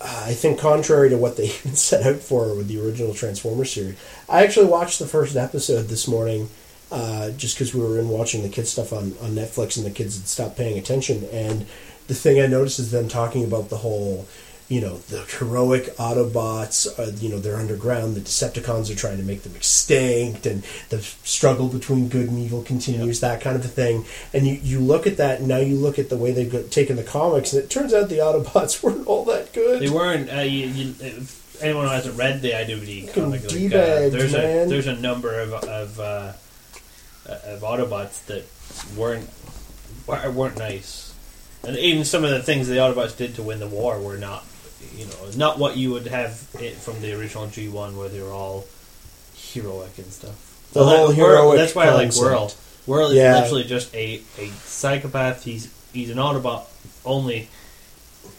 [0.00, 3.72] uh, I think, contrary to what they even set out for with the original Transformers
[3.72, 3.96] series.
[4.28, 6.50] I actually watched the first episode this morning,
[6.90, 9.90] uh, just because we were in watching the kids stuff on, on Netflix, and the
[9.90, 11.24] kids had stopped paying attention.
[11.32, 11.66] And
[12.06, 14.26] the thing I noticed is them talking about the whole.
[14.70, 16.86] You know the heroic Autobots.
[16.98, 18.16] Uh, you know they're underground.
[18.16, 22.62] The Decepticons are trying to make them extinct, and the struggle between good and evil
[22.62, 23.20] continues.
[23.20, 24.04] That kind of a thing.
[24.34, 26.96] And you, you look at that, and now you look at the way they've taken
[26.96, 29.80] the comics, and it turns out the Autobots weren't all that good.
[29.80, 30.30] They weren't.
[30.30, 30.94] Uh, you, you,
[31.62, 34.66] anyone who hasn't read the IWD comic, like, uh, there's man.
[34.66, 36.32] a there's a number of of uh,
[37.28, 38.44] of Autobots that
[38.96, 39.28] weren't
[40.34, 41.14] weren't nice,
[41.66, 44.44] and even some of the things the Autobots did to win the war were not,
[44.96, 48.20] you know, not what you would have it from the original G one where they
[48.22, 48.66] were all
[49.34, 50.70] heroic and stuff.
[50.72, 52.24] The whole that- heroic That's why I like concept.
[52.24, 52.52] Whirl.
[52.86, 53.40] Whirl is Yeah.
[53.40, 55.44] literally just a, a psychopath.
[55.44, 56.64] He's he's an Autobot
[57.04, 57.48] only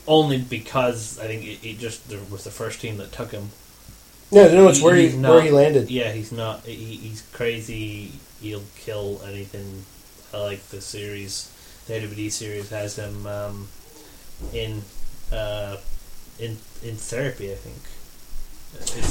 [0.07, 3.49] only because I think it, it just was the first team that took him.
[4.31, 5.89] no, no, it's where he He's where he landed.
[5.91, 6.63] Yeah, he's not.
[6.65, 8.11] He, he's crazy.
[8.41, 9.83] He'll kill anything.
[10.33, 11.51] I like the series.
[11.87, 13.67] The AWD series has him um,
[14.53, 14.81] in
[15.31, 15.77] uh,
[16.39, 17.51] in in therapy.
[17.51, 17.77] I think.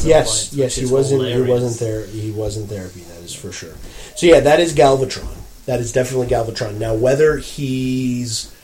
[0.04, 1.26] Yes, point, yes, he wasn't.
[1.26, 2.06] He wasn't there.
[2.06, 3.00] He was in therapy.
[3.00, 3.74] That is for sure.
[4.16, 5.36] So yeah, that is Galvatron.
[5.66, 6.78] That is definitely Galvatron.
[6.78, 8.54] Now, whether he's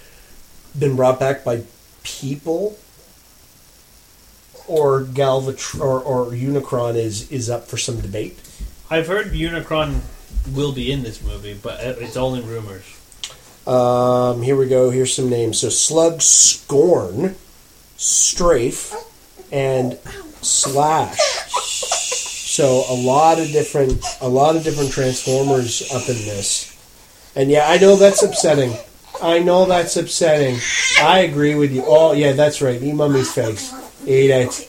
[0.78, 1.62] been brought back by
[2.02, 2.78] people
[4.66, 8.38] or Galvatron or, or Unicron is is up for some debate.
[8.90, 10.00] I've heard Unicron
[10.52, 12.82] will be in this movie, but it- it's only rumors.
[13.66, 14.90] Um, here we go.
[14.90, 15.60] Here's some names.
[15.60, 17.34] So Slug, Scorn,
[17.96, 18.94] Strafe,
[19.50, 19.98] and
[20.42, 21.18] Slash.
[21.48, 26.70] So a lot of different, a lot of different Transformers up in this.
[27.34, 28.76] And yeah, I know that's upsetting.
[29.22, 30.58] I know that's upsetting.
[31.00, 31.84] I agree with you.
[31.86, 32.80] Oh yeah, that's right.
[32.80, 33.72] Eat mummy's face.
[34.06, 34.68] Eat it.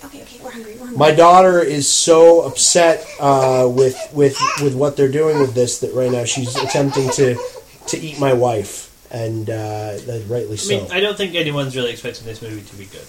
[0.95, 5.93] My daughter is so upset uh, with with with what they're doing with this that
[5.93, 7.35] right now she's attempting to
[7.87, 12.25] to eat my wife, and uh, rightly I mean, I don't think anyone's really expecting
[12.25, 13.07] this movie to be good.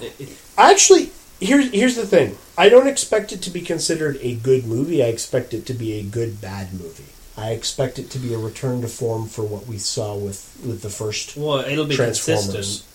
[0.00, 2.36] It- it- Actually, here's here's the thing.
[2.58, 5.02] I don't expect it to be considered a good movie.
[5.02, 7.04] I expect it to be a good bad movie.
[7.36, 10.82] I expect it to be a return to form for what we saw with with
[10.82, 12.44] the first well, it'll be Transformers.
[12.52, 12.88] consistent.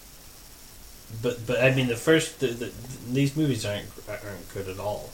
[1.21, 2.71] But but I mean the first the, the,
[3.09, 5.09] these movies aren't aren't good at all.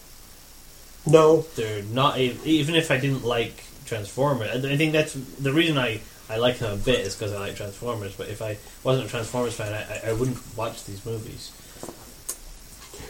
[1.05, 4.49] No, They're not even if I didn't like Transformers.
[4.65, 6.01] I think that's the reason I.
[6.29, 9.09] I like them a bit is because I like Transformers, but if I wasn't a
[9.09, 11.51] Transformers fan, I, I- I wouldn't watch these movies.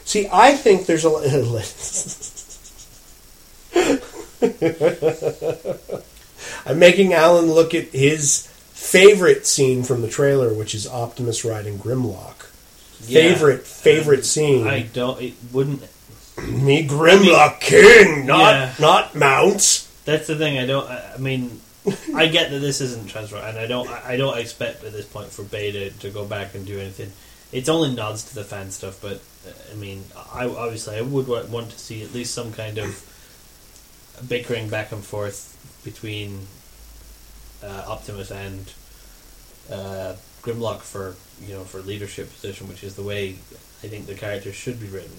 [0.03, 1.09] See, I think there's a.
[6.65, 11.77] I'm making Alan look at his favorite scene from the trailer, which is Optimus riding
[11.77, 12.47] Grimlock.
[13.07, 13.21] Yeah.
[13.33, 14.67] Favorite, favorite scene.
[14.67, 15.21] I don't.
[15.21, 15.81] It wouldn't.
[16.47, 18.73] Me Grimlock King, not Yeah.
[18.79, 19.87] not mounts.
[20.05, 20.57] That's the thing.
[20.57, 20.89] I don't.
[20.89, 21.61] I I mean,
[22.15, 23.87] I get that this isn't Transformers, and I don't.
[23.89, 27.11] I I don't expect at this point for Beta to go back and do anything.
[27.51, 31.27] It's only nods to the fan stuff, but uh, I mean, I obviously I would
[31.27, 33.09] want to see at least some kind of
[34.27, 35.49] bickering back and forth
[35.83, 36.47] between
[37.63, 38.71] uh, Optimus and
[39.71, 43.29] uh, Grimlock for you know for leadership position, which is the way
[43.83, 45.17] I think the character should be written.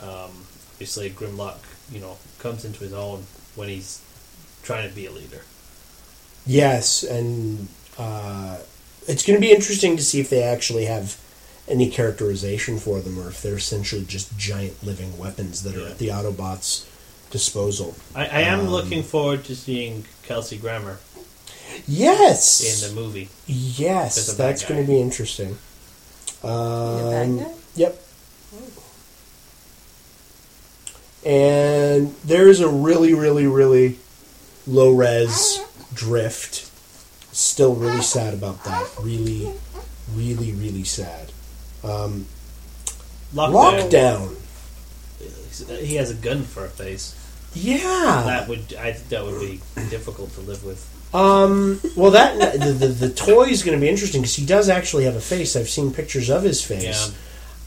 [0.00, 1.58] Um, obviously, Grimlock,
[1.92, 4.02] you know, comes into his own when he's
[4.62, 5.42] trying to be a leader.
[6.46, 8.58] Yes, and uh,
[9.06, 11.20] it's going to be interesting to see if they actually have
[11.68, 15.98] any characterization for them, or if they're essentially just giant living weapons that are at
[15.98, 16.86] the Autobots'
[17.30, 17.94] disposal.
[18.14, 20.98] I, I am Um, looking forward to seeing Kelsey Grammer
[21.86, 23.28] Yes, in the movie.
[23.46, 24.68] yes, as a bad that's guy.
[24.68, 25.56] going to be interesting.
[26.42, 27.52] Um, guy?
[27.76, 28.02] Yep.
[31.24, 33.98] And there's a really, really, really
[34.66, 35.60] low res
[35.92, 36.66] drift.
[37.32, 38.88] Still really sad about that.
[39.00, 39.52] Really,
[40.14, 41.30] really, really sad.
[41.84, 42.26] Um,
[43.34, 44.36] lockdown.
[45.80, 47.14] He has a gun for a face.
[47.54, 48.22] Yeah.
[48.26, 50.86] That would I think that would be difficult to live with.
[51.12, 54.68] Um, well, that the, the, the toy is going to be interesting because he does
[54.68, 55.56] actually have a face.
[55.56, 56.84] I've seen pictures of his face.
[56.84, 57.16] Yeah.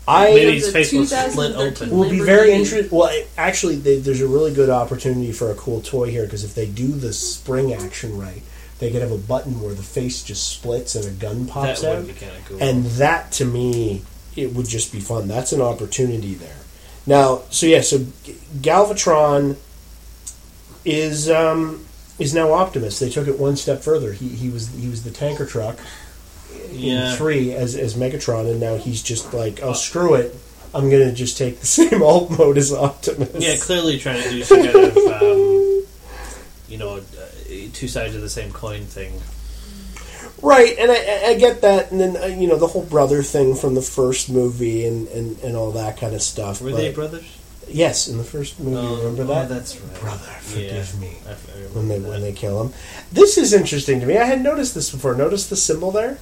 [0.07, 1.89] I maybe his face will split open.
[1.89, 2.59] will be very Lamborghini.
[2.59, 2.97] interesting.
[2.97, 6.43] Well, it- actually, they, there's a really good opportunity for a cool toy here because
[6.43, 8.41] if they do the spring action right,
[8.79, 11.81] they could have a button where the face just splits and a gun That pops
[11.83, 12.61] would out, be kind of cool.
[12.63, 14.01] and that to me,
[14.35, 15.27] it would just be fun.
[15.29, 16.57] That's an opportunity there.
[17.05, 19.55] Now, so yeah, so G- Galvatron
[20.85, 21.85] is um,
[22.19, 22.99] is now Optimus.
[22.99, 24.13] They took it one step further.
[24.13, 25.77] He he was he was the tanker truck
[26.71, 27.11] Yeah.
[27.11, 30.35] in three as as Megatron, and now he's just like, oh screw it,
[30.73, 33.29] I'm gonna just take the same alt mode as Optimus.
[33.39, 35.83] yeah, clearly trying to do some kind of um,
[36.67, 37.01] you know uh,
[37.73, 39.19] two sides of the same coin thing.
[40.41, 40.75] right.
[40.77, 43.75] And I- I, get that, and then uh, you know the whole brother thing from
[43.75, 46.61] the first movie and and, and all that kind of stuff.
[46.61, 47.25] Were they brothers?
[47.67, 48.77] Yes, in the first movie.
[48.77, 49.49] Oh, remember oh, that?
[49.49, 49.99] that's right.
[50.01, 50.99] Brother, forgive Yeah.
[50.99, 51.17] me.
[51.73, 52.09] When they that.
[52.09, 52.73] when they kill him.
[53.11, 54.17] This is interesting to me.
[54.17, 55.15] I had noticed this before.
[55.15, 56.17] Notice the symbol there.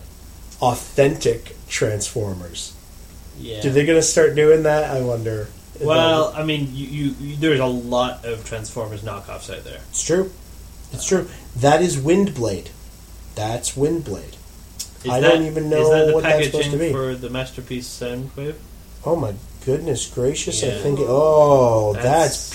[0.62, 2.74] Authentic Transformers.
[3.40, 3.66] yeah.
[3.66, 4.84] Are they going to start doing that?
[4.92, 5.48] I wonder.
[5.82, 9.82] Well, I mean, you, you, you there's a lot of Transformers knockoffs out there.
[9.90, 10.32] it's true.
[10.94, 11.28] It's true.
[11.56, 12.68] That is Windblade.
[13.34, 14.36] That's Windblade.
[15.04, 16.92] Is I that- don't even know is that the what that's supposed to be.
[16.92, 18.56] for the masterpiece Soundwave.
[19.04, 19.34] Oh my
[19.66, 20.64] goodness gracious!
[20.64, 20.82] I Yeah.
[20.82, 21.00] think.
[21.02, 22.54] Oh, that's, That's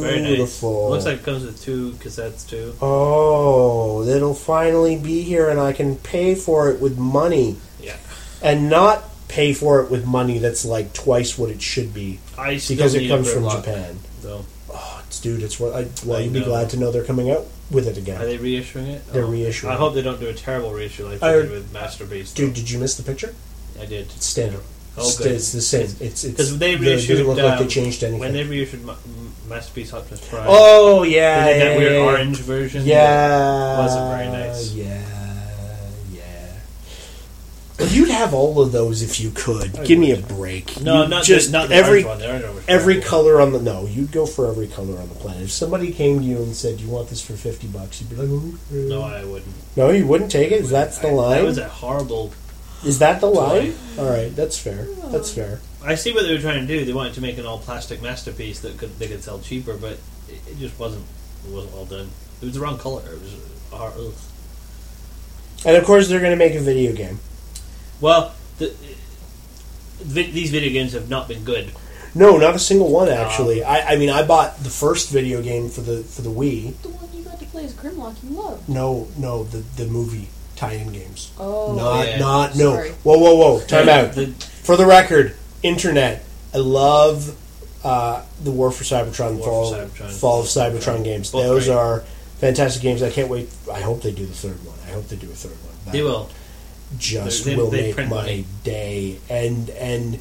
[0.00, 0.26] very nice.
[0.28, 0.90] beautiful.
[0.90, 2.74] Looks like it comes with two cassettes too.
[2.80, 7.56] Oh, it'll finally be here, and I can pay for it with money.
[7.80, 7.96] Yeah,
[8.42, 12.60] and not pay for it with money that's like twice what it should be I
[12.68, 13.98] because it comes from Japan.
[14.22, 15.86] Though, Oh, it's, dude, it's what I.
[16.04, 18.20] Well, I you'd be glad to know they're coming out with it again.
[18.20, 19.02] are they reissuing it?
[19.12, 19.28] They're Oh.
[19.30, 22.32] reissuing I hope they don't do a terrible reissue like I- did with Masterpiece.
[22.32, 23.34] Dude, did you miss the picture?
[23.80, 24.08] I did.
[24.14, 24.60] It's standard.
[24.96, 25.32] Oh, it's, good.
[25.32, 25.82] it's the same.
[26.00, 27.08] It's it's Because they it reissued.
[27.18, 28.20] doesn't look like they um, changed anything.
[28.20, 28.96] When they reissued Ma-
[29.48, 30.44] Masterpiece Optimus Prime.
[30.48, 32.84] oh yeah, they did that yeah, weird yeah, orange version.
[32.86, 34.72] Yeah, wasn't very nice.
[34.72, 35.02] Yeah,
[36.12, 36.54] yeah.
[37.78, 39.76] Well, You'd have all of those if you could.
[39.78, 40.80] I Give me a break.
[40.82, 42.18] No, You not just the, not the every one.
[42.18, 43.86] The orange one every color on the no.
[43.86, 45.42] You'd go for every color on the planet.
[45.42, 48.16] If somebody came to you and said, "You want this for fifty bucks," you'd be
[48.16, 49.54] like, "Ooh, No, uh." I wouldn't.
[49.76, 51.38] no, you wouldn't take it." Is that the I- line?
[51.38, 52.32] That was a horrible.
[52.84, 53.74] Is that the line?
[53.98, 54.86] All right, that's fair.
[55.10, 55.60] That's fair.
[55.84, 56.84] I see what they were trying to do.
[56.84, 59.92] They wanted to make an all plastic masterpiece that could they could sell cheaper, but
[60.28, 61.04] it, it just wasn't.
[61.46, 62.08] It wasn't well done.
[62.40, 63.02] It was the wrong color.
[63.06, 63.34] It was.
[63.72, 64.12] hard- ugh.
[65.64, 67.20] And of course, they're going to make a video game.
[68.00, 68.74] Well, the,
[70.00, 71.70] vi- these video games have not been good.
[72.14, 73.62] No, not a single one uh, actually.
[73.64, 76.74] I, I mean, I bought the first video game for the for the Wii.
[76.82, 78.22] The one you got to play is Grimlock.
[78.22, 78.68] You love.
[78.68, 80.28] No, no, the the movie
[80.62, 81.32] tie-in games.
[81.38, 82.18] Oh, not yeah.
[82.18, 82.74] not no.
[82.74, 82.90] Sorry.
[83.02, 83.60] Whoa, whoa, whoa!
[83.66, 84.14] Time out.
[84.62, 86.24] For the record, internet.
[86.54, 87.36] I love
[87.84, 90.20] uh, the War for Cybertron, War Fall, for Cybertron.
[90.20, 91.30] Fall of Cybertron games.
[91.32, 91.74] Both Those great.
[91.76, 92.00] are
[92.38, 93.02] fantastic games.
[93.02, 93.48] I can't wait.
[93.72, 94.76] I hope they do the third one.
[94.86, 95.74] I hope they do a third one.
[95.86, 96.28] That- they will.
[96.98, 98.44] just They- they- will they make my money.
[98.64, 99.16] day.
[99.30, 100.18] And and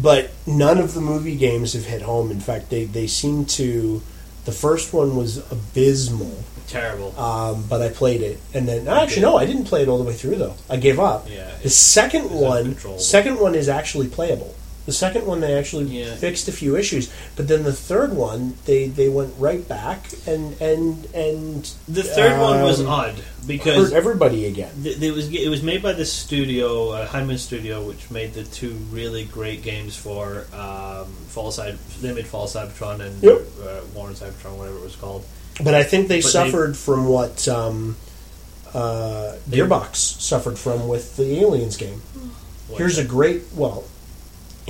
[0.00, 2.30] but none of the movie games have hit home.
[2.30, 4.02] In fact, they they seem to.
[4.44, 7.18] The first one was abysmal, Terrible.
[7.20, 10.04] um, but I played it, and then actually no, I didn't play it all the
[10.04, 10.54] way through though.
[10.68, 11.26] I gave up.
[11.28, 14.54] Yeah, The second one, second one is actually playable.
[14.90, 16.16] The second one they actually Yeah.
[16.16, 20.60] fixed a few issues, but then the third one they, they went right back and
[20.60, 23.14] and and the third one was um, odd
[23.46, 24.72] because hurt everybody again.
[24.82, 28.34] th- it was it was made by this studio, uh, High Moon Studio, which made
[28.34, 31.78] the two really great games for um, Fall Side.
[32.02, 33.38] They made Fall Cybertron and Yep.
[33.62, 35.24] uh, Warren Cybertron, whatever it was called.
[35.62, 37.94] But I think they But they- suffered from what um,
[38.74, 42.02] uh, They- Gearbox suffered from with the Aliens game.
[42.76, 43.82] Here's a great well,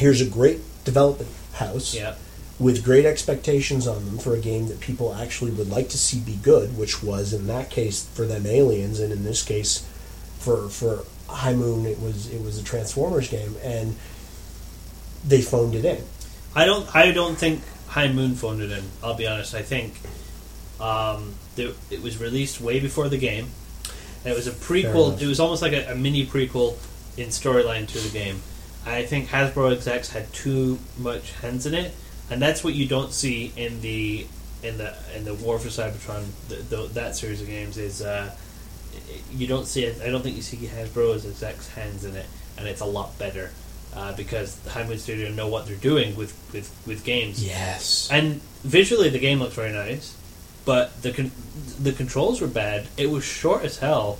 [0.01, 2.15] here's a great development house yeah,
[2.59, 6.21] with great expectations on them for a game that people actually would like to see
[6.21, 9.87] be good, which was in that case for them Aliens, and in this case
[10.39, 13.97] for for High Moon it was it was a Transformers game, and
[15.27, 16.03] they phoned it in.
[16.55, 16.95] I don't.
[16.95, 18.85] I don't think High Moon phoned it in.
[19.03, 19.55] I'll be honest.
[19.55, 19.95] I think
[20.81, 23.49] um, the, it was released way before the game.
[24.25, 25.21] And it was a prequel.
[25.21, 26.77] It was almost like a, a mini prequel
[27.17, 28.41] in storyline to the game.
[28.87, 31.95] I think Hasbro execs had too much hands in it,
[32.31, 34.27] and that's what you don't see in the
[34.63, 36.25] in the in the War for Cybertron.
[36.49, 38.35] The, the, that series of games is uh,
[39.33, 40.01] you don't see it.
[40.03, 42.27] I don't think you see Hasbro's execs hands in it,
[42.59, 43.51] and it's a lot better
[43.95, 47.45] uh, because the High Studio know what they're doing with with, with games.
[47.45, 48.09] Yes.
[48.11, 50.17] And visually, the game looks very nice,
[50.65, 51.33] but the con-
[51.79, 52.87] the controls were bad.
[52.97, 54.19] It was short as hell.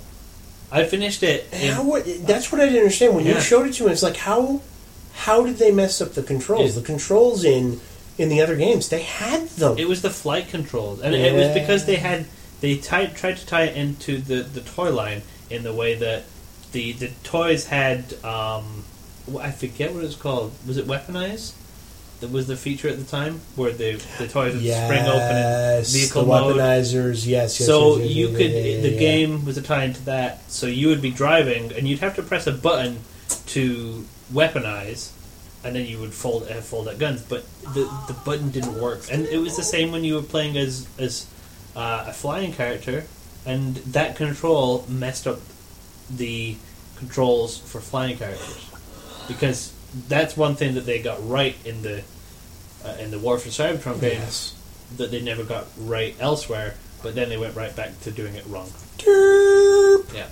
[0.71, 1.47] I finished it.
[1.51, 3.35] in- How, that's what I didn't understand when Yeah.
[3.35, 3.91] you showed it to me.
[3.91, 4.61] It's like how
[5.13, 6.73] how did they mess up the controls?
[6.75, 6.81] Yeah.
[6.81, 7.81] The controls in
[8.17, 9.77] in the other games they had them.
[9.77, 12.25] It was the flight controls, and it was because they had
[12.61, 16.23] they tied, tried to tie it into the, the toy line in the way that
[16.71, 18.13] the the toys had.
[18.23, 18.83] Um,
[19.39, 20.51] I forget what it's called.
[20.67, 21.53] Was it weaponized?
[22.21, 25.21] That was the feature at the time where the the toys would yes, spring open
[25.21, 26.55] and vehicle the mode.
[26.55, 27.25] weaponizers.
[27.25, 27.65] Yes, yes.
[27.65, 28.99] so yes, you could yeah, the yeah.
[28.99, 30.49] game was a tie into that.
[30.51, 32.99] So you would be driving, and you'd have to press a button
[33.47, 35.11] to weaponize,
[35.63, 37.23] and then you would fold uh, fold out guns.
[37.23, 37.43] But
[37.73, 40.87] the the button didn't work, and it was the same when you were playing as
[40.99, 41.25] as
[41.75, 43.05] uh, a flying character,
[43.47, 45.39] and that control messed up
[46.07, 46.55] the
[46.97, 48.71] controls for flying characters
[49.27, 49.73] because
[50.07, 52.03] that's one thing that they got right in the
[52.85, 54.55] uh, in the War for Cybertron games Yes.
[54.97, 58.45] that they never got right elsewhere, but then they went right back to doing it
[58.47, 58.69] wrong.
[58.97, 60.13] Derp.
[60.13, 60.27] Yeah.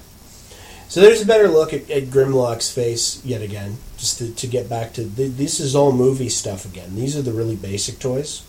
[0.88, 4.68] So there's a better look at, at Grimlock's face yet again, just to, to get
[4.68, 6.96] back to th- this is all movie stuff again.
[6.96, 8.42] These are the really basic toys.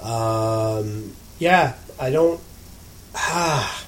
[0.00, 2.40] Um, yeah, I don't.
[3.20, 3.84] Ah.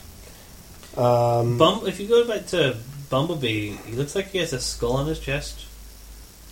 [0.97, 2.77] Um, Bum- if you go back to
[3.11, 5.67] Bumblebee, he looks like he has a skull on his chest.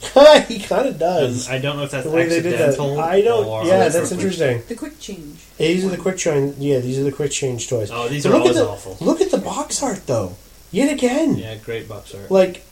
[0.48, 1.48] he kind of And does.
[1.48, 3.00] I don't know if that's The way they did that, accidental.
[3.00, 3.46] I don't.
[3.46, 4.62] Or yeah, that's that's interesting.
[4.68, 5.44] The quick change.
[5.56, 6.56] These are the quick change.
[6.58, 7.90] Yeah, these are the quick change toys.
[7.92, 8.96] Oh, these But are look always at the, awful.
[9.04, 10.36] Look at the box art though.
[10.70, 12.30] Yet again, Yeah, great box art.
[12.30, 12.62] like,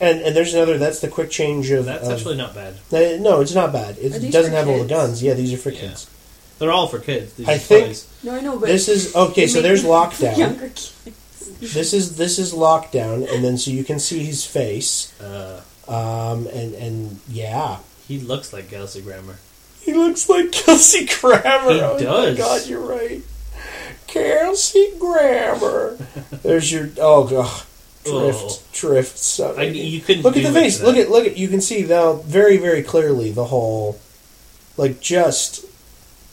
[0.00, 0.78] and and there's another.
[0.78, 1.84] That's the quick change of.
[1.84, 2.74] That's of- actually not bad.
[2.92, 3.98] Uh, no, it's not bad.
[3.98, 5.22] It doesn't for have all the guns.
[5.22, 5.80] Yeah, these are for Yeah.
[5.80, 6.08] kids.
[6.58, 7.34] They're all for kids.
[7.34, 8.06] These I are think- toys.
[8.22, 9.46] No, I know, but This is okay.
[9.46, 10.36] So there's lockdown.
[10.38, 10.94] Younger kids.
[11.60, 15.12] This is this is lockdown, and then so you can see his face.
[15.20, 19.36] Uh, Um, and and yeah, he looks like Kelsey Grammer.
[19.80, 21.72] he looks like Kelsey Grammer.
[21.72, 22.38] He oh my does.
[22.38, 23.22] God, you're right.
[24.06, 25.96] Kelsey Grammer.
[26.42, 27.62] There's your oh god.
[28.04, 28.62] Drift, Oh.
[28.72, 29.18] drift.
[29.18, 30.80] So, I, you couldn't look at the face.
[30.82, 31.36] Look at look at.
[31.36, 33.98] You can see now very very clearly the whole,
[34.76, 35.66] like just.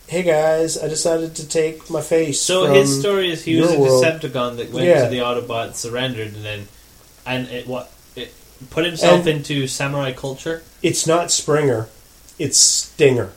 [0.07, 2.39] Hey guys, I decided to take my face.
[2.39, 4.03] So his story is he was a world.
[4.03, 5.03] Decepticon that went Yeah.
[5.03, 6.67] to the Autobots, surrendered, and then
[7.25, 8.33] and it what it
[8.69, 10.63] put himself And- into samurai culture.
[10.81, 11.89] It's not Springer,
[12.39, 13.31] it's Stinger.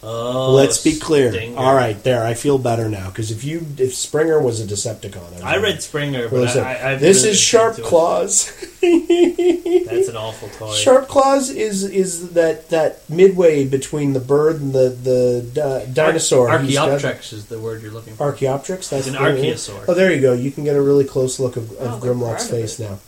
[0.00, 1.32] Oh, Let's be clear.
[1.32, 1.58] Stinger.
[1.58, 2.22] All right, there.
[2.24, 5.62] I feel better now because if you if Springer was a Decepticon, was I like,
[5.64, 7.76] read Springer, but I, I, I've this really is Sharp.
[7.78, 8.46] Claws.
[8.80, 10.72] That's an awful toy.
[10.74, 16.56] Sharp Claws is is that that midway between the bird and the the di- dinosaur.
[16.60, 18.22] He's Archaeopteryx is the word you're looking for.
[18.24, 18.88] Archaeopteryx.
[18.90, 19.84] That's It's an the- archaeosaur.
[19.88, 20.32] Oh, there you go.
[20.32, 22.78] You can get a really close look of, Oh, of they're Grimlock's proud of face
[22.78, 22.98] now.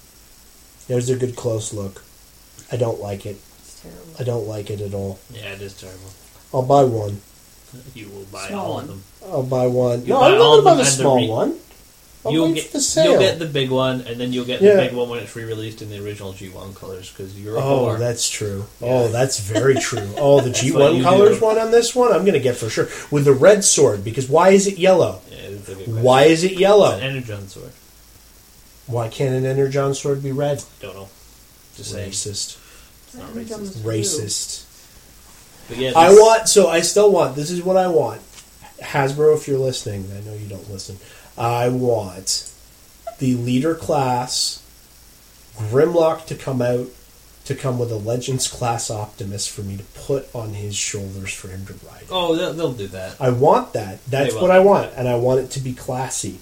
[0.88, 2.02] There's a good close look.
[2.72, 3.36] I don't like it.
[3.60, 4.14] It's terrible.
[4.18, 5.20] I don't like it at all.
[5.32, 6.10] Yeah, it is terrible.
[6.52, 7.20] I'll buy one.
[7.94, 8.82] You will buy Small all one.
[8.84, 9.02] of them.
[9.30, 10.02] I'll buy one.
[10.02, 11.56] You no, buy I'm all not of about them the and the small re- one.
[12.26, 13.12] I'll You'll wait get for the sale.
[13.12, 14.74] you'll get the big one, and then you'll get Yeah.
[14.74, 17.86] the big one when it's re-released in the original G1 colors because you're a Oh,
[17.86, 17.98] whore.
[17.98, 18.66] that's true.
[18.80, 18.88] Yeah.
[18.88, 20.06] Oh, that's very true.
[20.18, 21.44] Oh, the That's what G1 you colors do.
[21.46, 22.88] one on this one, I'm going to get for sure.
[23.10, 25.22] With the red sword, because why is it yellow?
[25.30, 26.02] Yeah, it's a good question.
[26.02, 26.94] Why is it yellow?
[26.96, 27.70] An energon sword.
[28.86, 30.62] Why can't an Energon sword be red?
[30.80, 31.08] Don't know.
[31.76, 32.10] Just saying.
[32.10, 32.58] Racist.
[33.06, 33.60] It's not Energon racist.
[33.60, 33.76] was.
[33.76, 34.64] Racist.
[35.70, 36.48] But yeah, I want.
[36.48, 37.36] So I still want.
[37.36, 38.20] This is what I want.
[38.82, 40.98] Hasbro, if you're listening, I know you don't listen.
[41.38, 42.52] I want
[43.18, 44.62] the leader class
[45.56, 46.88] Grimlock to come out
[47.44, 51.48] to come with a Legends class Optimus for me to put on his shoulders for
[51.48, 52.04] him to ride.
[52.10, 53.20] Oh, they'll, they'll do that.
[53.20, 54.04] I want that.
[54.06, 56.38] That's what I want, and I want it to be classy.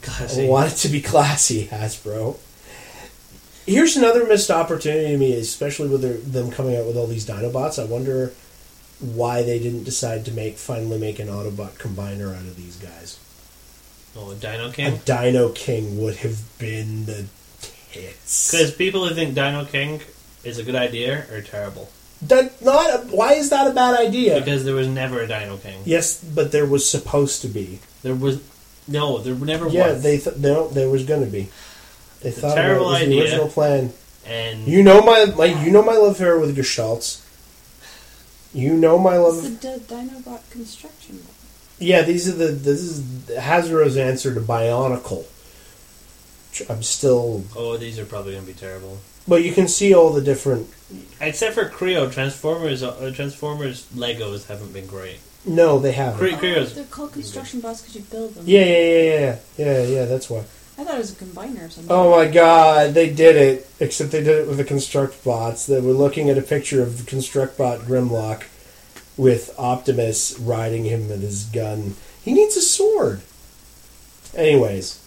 [0.00, 0.46] Classy.
[0.46, 2.38] I want it to be classy, Hasbro.
[3.66, 7.26] Here's another missed opportunity to me, especially with their, them coming out with all these
[7.26, 7.78] Dinobots.
[7.78, 8.32] I wonder
[9.00, 13.18] why they didn't decide to make finally make an Autobot combiner out of these guys.
[14.16, 14.94] Oh, a Dino King.
[14.94, 17.26] A Dino King would have been the
[17.92, 18.50] tits.
[18.50, 20.00] Because people who think Dino King
[20.44, 21.88] is a good idea are terrible.
[22.22, 24.40] That not a, why is that a bad idea?
[24.40, 25.80] Because there was never a Dino King.
[25.84, 27.78] yes, but there was supposed to be.
[28.02, 28.40] There was
[28.88, 29.18] no.
[29.18, 30.02] There never Yeah, was.
[30.02, 31.48] they th- no, there was going to be.
[32.22, 33.06] They It's a thought terrible about it.
[33.06, 33.22] Was the idea.
[33.22, 33.92] original plan.
[34.26, 37.22] and You know my, my you know my love affair with Gestalts.
[38.54, 39.44] You know my love.
[39.44, 41.22] It's the D- Dinobot construction.
[41.78, 43.00] Yeah, these are the this is
[43.36, 45.24] Hasbro's answer to Bionicle.
[46.68, 48.98] I'm still, oh, these are probably going to be terrible.
[49.28, 50.68] but you can see all the different.
[51.20, 52.82] Except for Kre-O, Transformers.
[52.82, 55.18] Uh, Transformers Legos haven't been great.
[55.44, 56.18] No, they haven't.
[56.18, 58.44] Cre- Oh, Kre-O's they're called construction bots because you build them.
[58.46, 60.04] Yeah, yeah, yeah, yeah, yeah, yeah.
[60.06, 60.42] That's why.
[60.78, 61.90] I thought it was a combiner or something.
[61.90, 63.68] Oh my god, they did it!
[63.80, 65.66] Except they did it with the Construct bots.
[65.66, 68.44] They were looking at a picture of the Construct bot Grimlock
[69.16, 71.96] with Optimus riding him with his gun.
[72.22, 73.22] He needs a sword.
[74.36, 75.00] Anyways,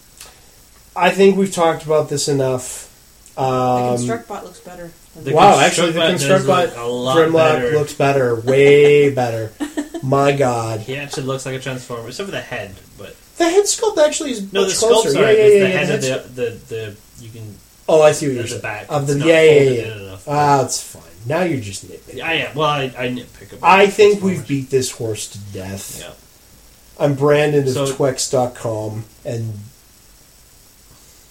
[0.94, 2.88] I think we've talked about this enough.
[3.34, 4.90] the Um, construct bot looks better.
[5.16, 7.78] The wow, actually, the Construct Construct bot bot look Grimlock better.
[7.78, 9.52] looks better, way better.
[10.02, 12.74] My god, He actually looks like a Transformer, except for the head.
[12.98, 15.08] But the head sculpt actually is no, the much closer.
[15.10, 15.32] sculpts Yeah, are.
[15.32, 17.54] yeah, it's yeah, the yeah, head the of the, the the you can
[17.88, 18.62] Oh, I see what you're the saying.
[18.62, 20.06] back Of the It's yeah, not yeah, folded yeah.
[20.06, 20.28] enough.
[20.28, 21.02] Ah, it's fine.
[21.26, 22.14] Now you're just nitpicking.
[22.14, 22.52] Yeah, yeah.
[22.54, 26.00] Well, I, I nitpick about I think we've beat this horse to death.
[26.00, 26.12] Yeah.
[27.04, 29.54] I'm Brandon of So- Twex.com, and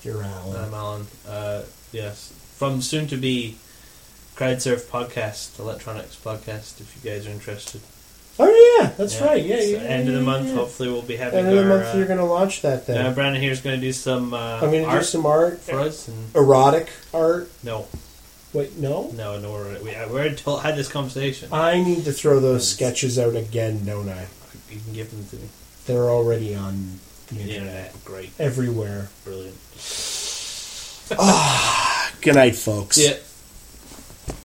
[0.03, 0.57] you're Alan.
[0.66, 1.07] I'm Alan.
[1.28, 3.57] Uh, yes, from soon to be
[4.36, 6.82] Crowdsurf podcast, electronics podcast.
[6.82, 7.82] If you guys are interested,
[8.44, 9.26] oh yeah, that's Yeah.
[9.28, 9.44] right.
[9.44, 9.78] Yeah, yeah.
[9.80, 10.54] end of the month.
[10.54, 12.86] Hopefully, we'll be having End of the our, month, uh, you're going to launch that
[12.86, 12.98] thing.
[12.98, 15.80] uh, Brandon here's going to do some uh, I'm going to do some art, for
[15.80, 16.08] us.
[16.08, 17.50] And erotic art.
[17.64, 17.88] no,
[18.54, 19.10] Wait, no.
[19.16, 19.52] no, no.
[19.52, 21.50] We're, we uh, we already told, had this conversation.
[21.54, 24.28] I need to throw those sketches out again, don't I?
[24.70, 25.48] you can give them to me.
[25.86, 29.08] They're already on the internet, great, everywhere.
[29.24, 29.56] brilliant.
[32.22, 32.98] Good night, folks.
[32.98, 33.16] Yeah.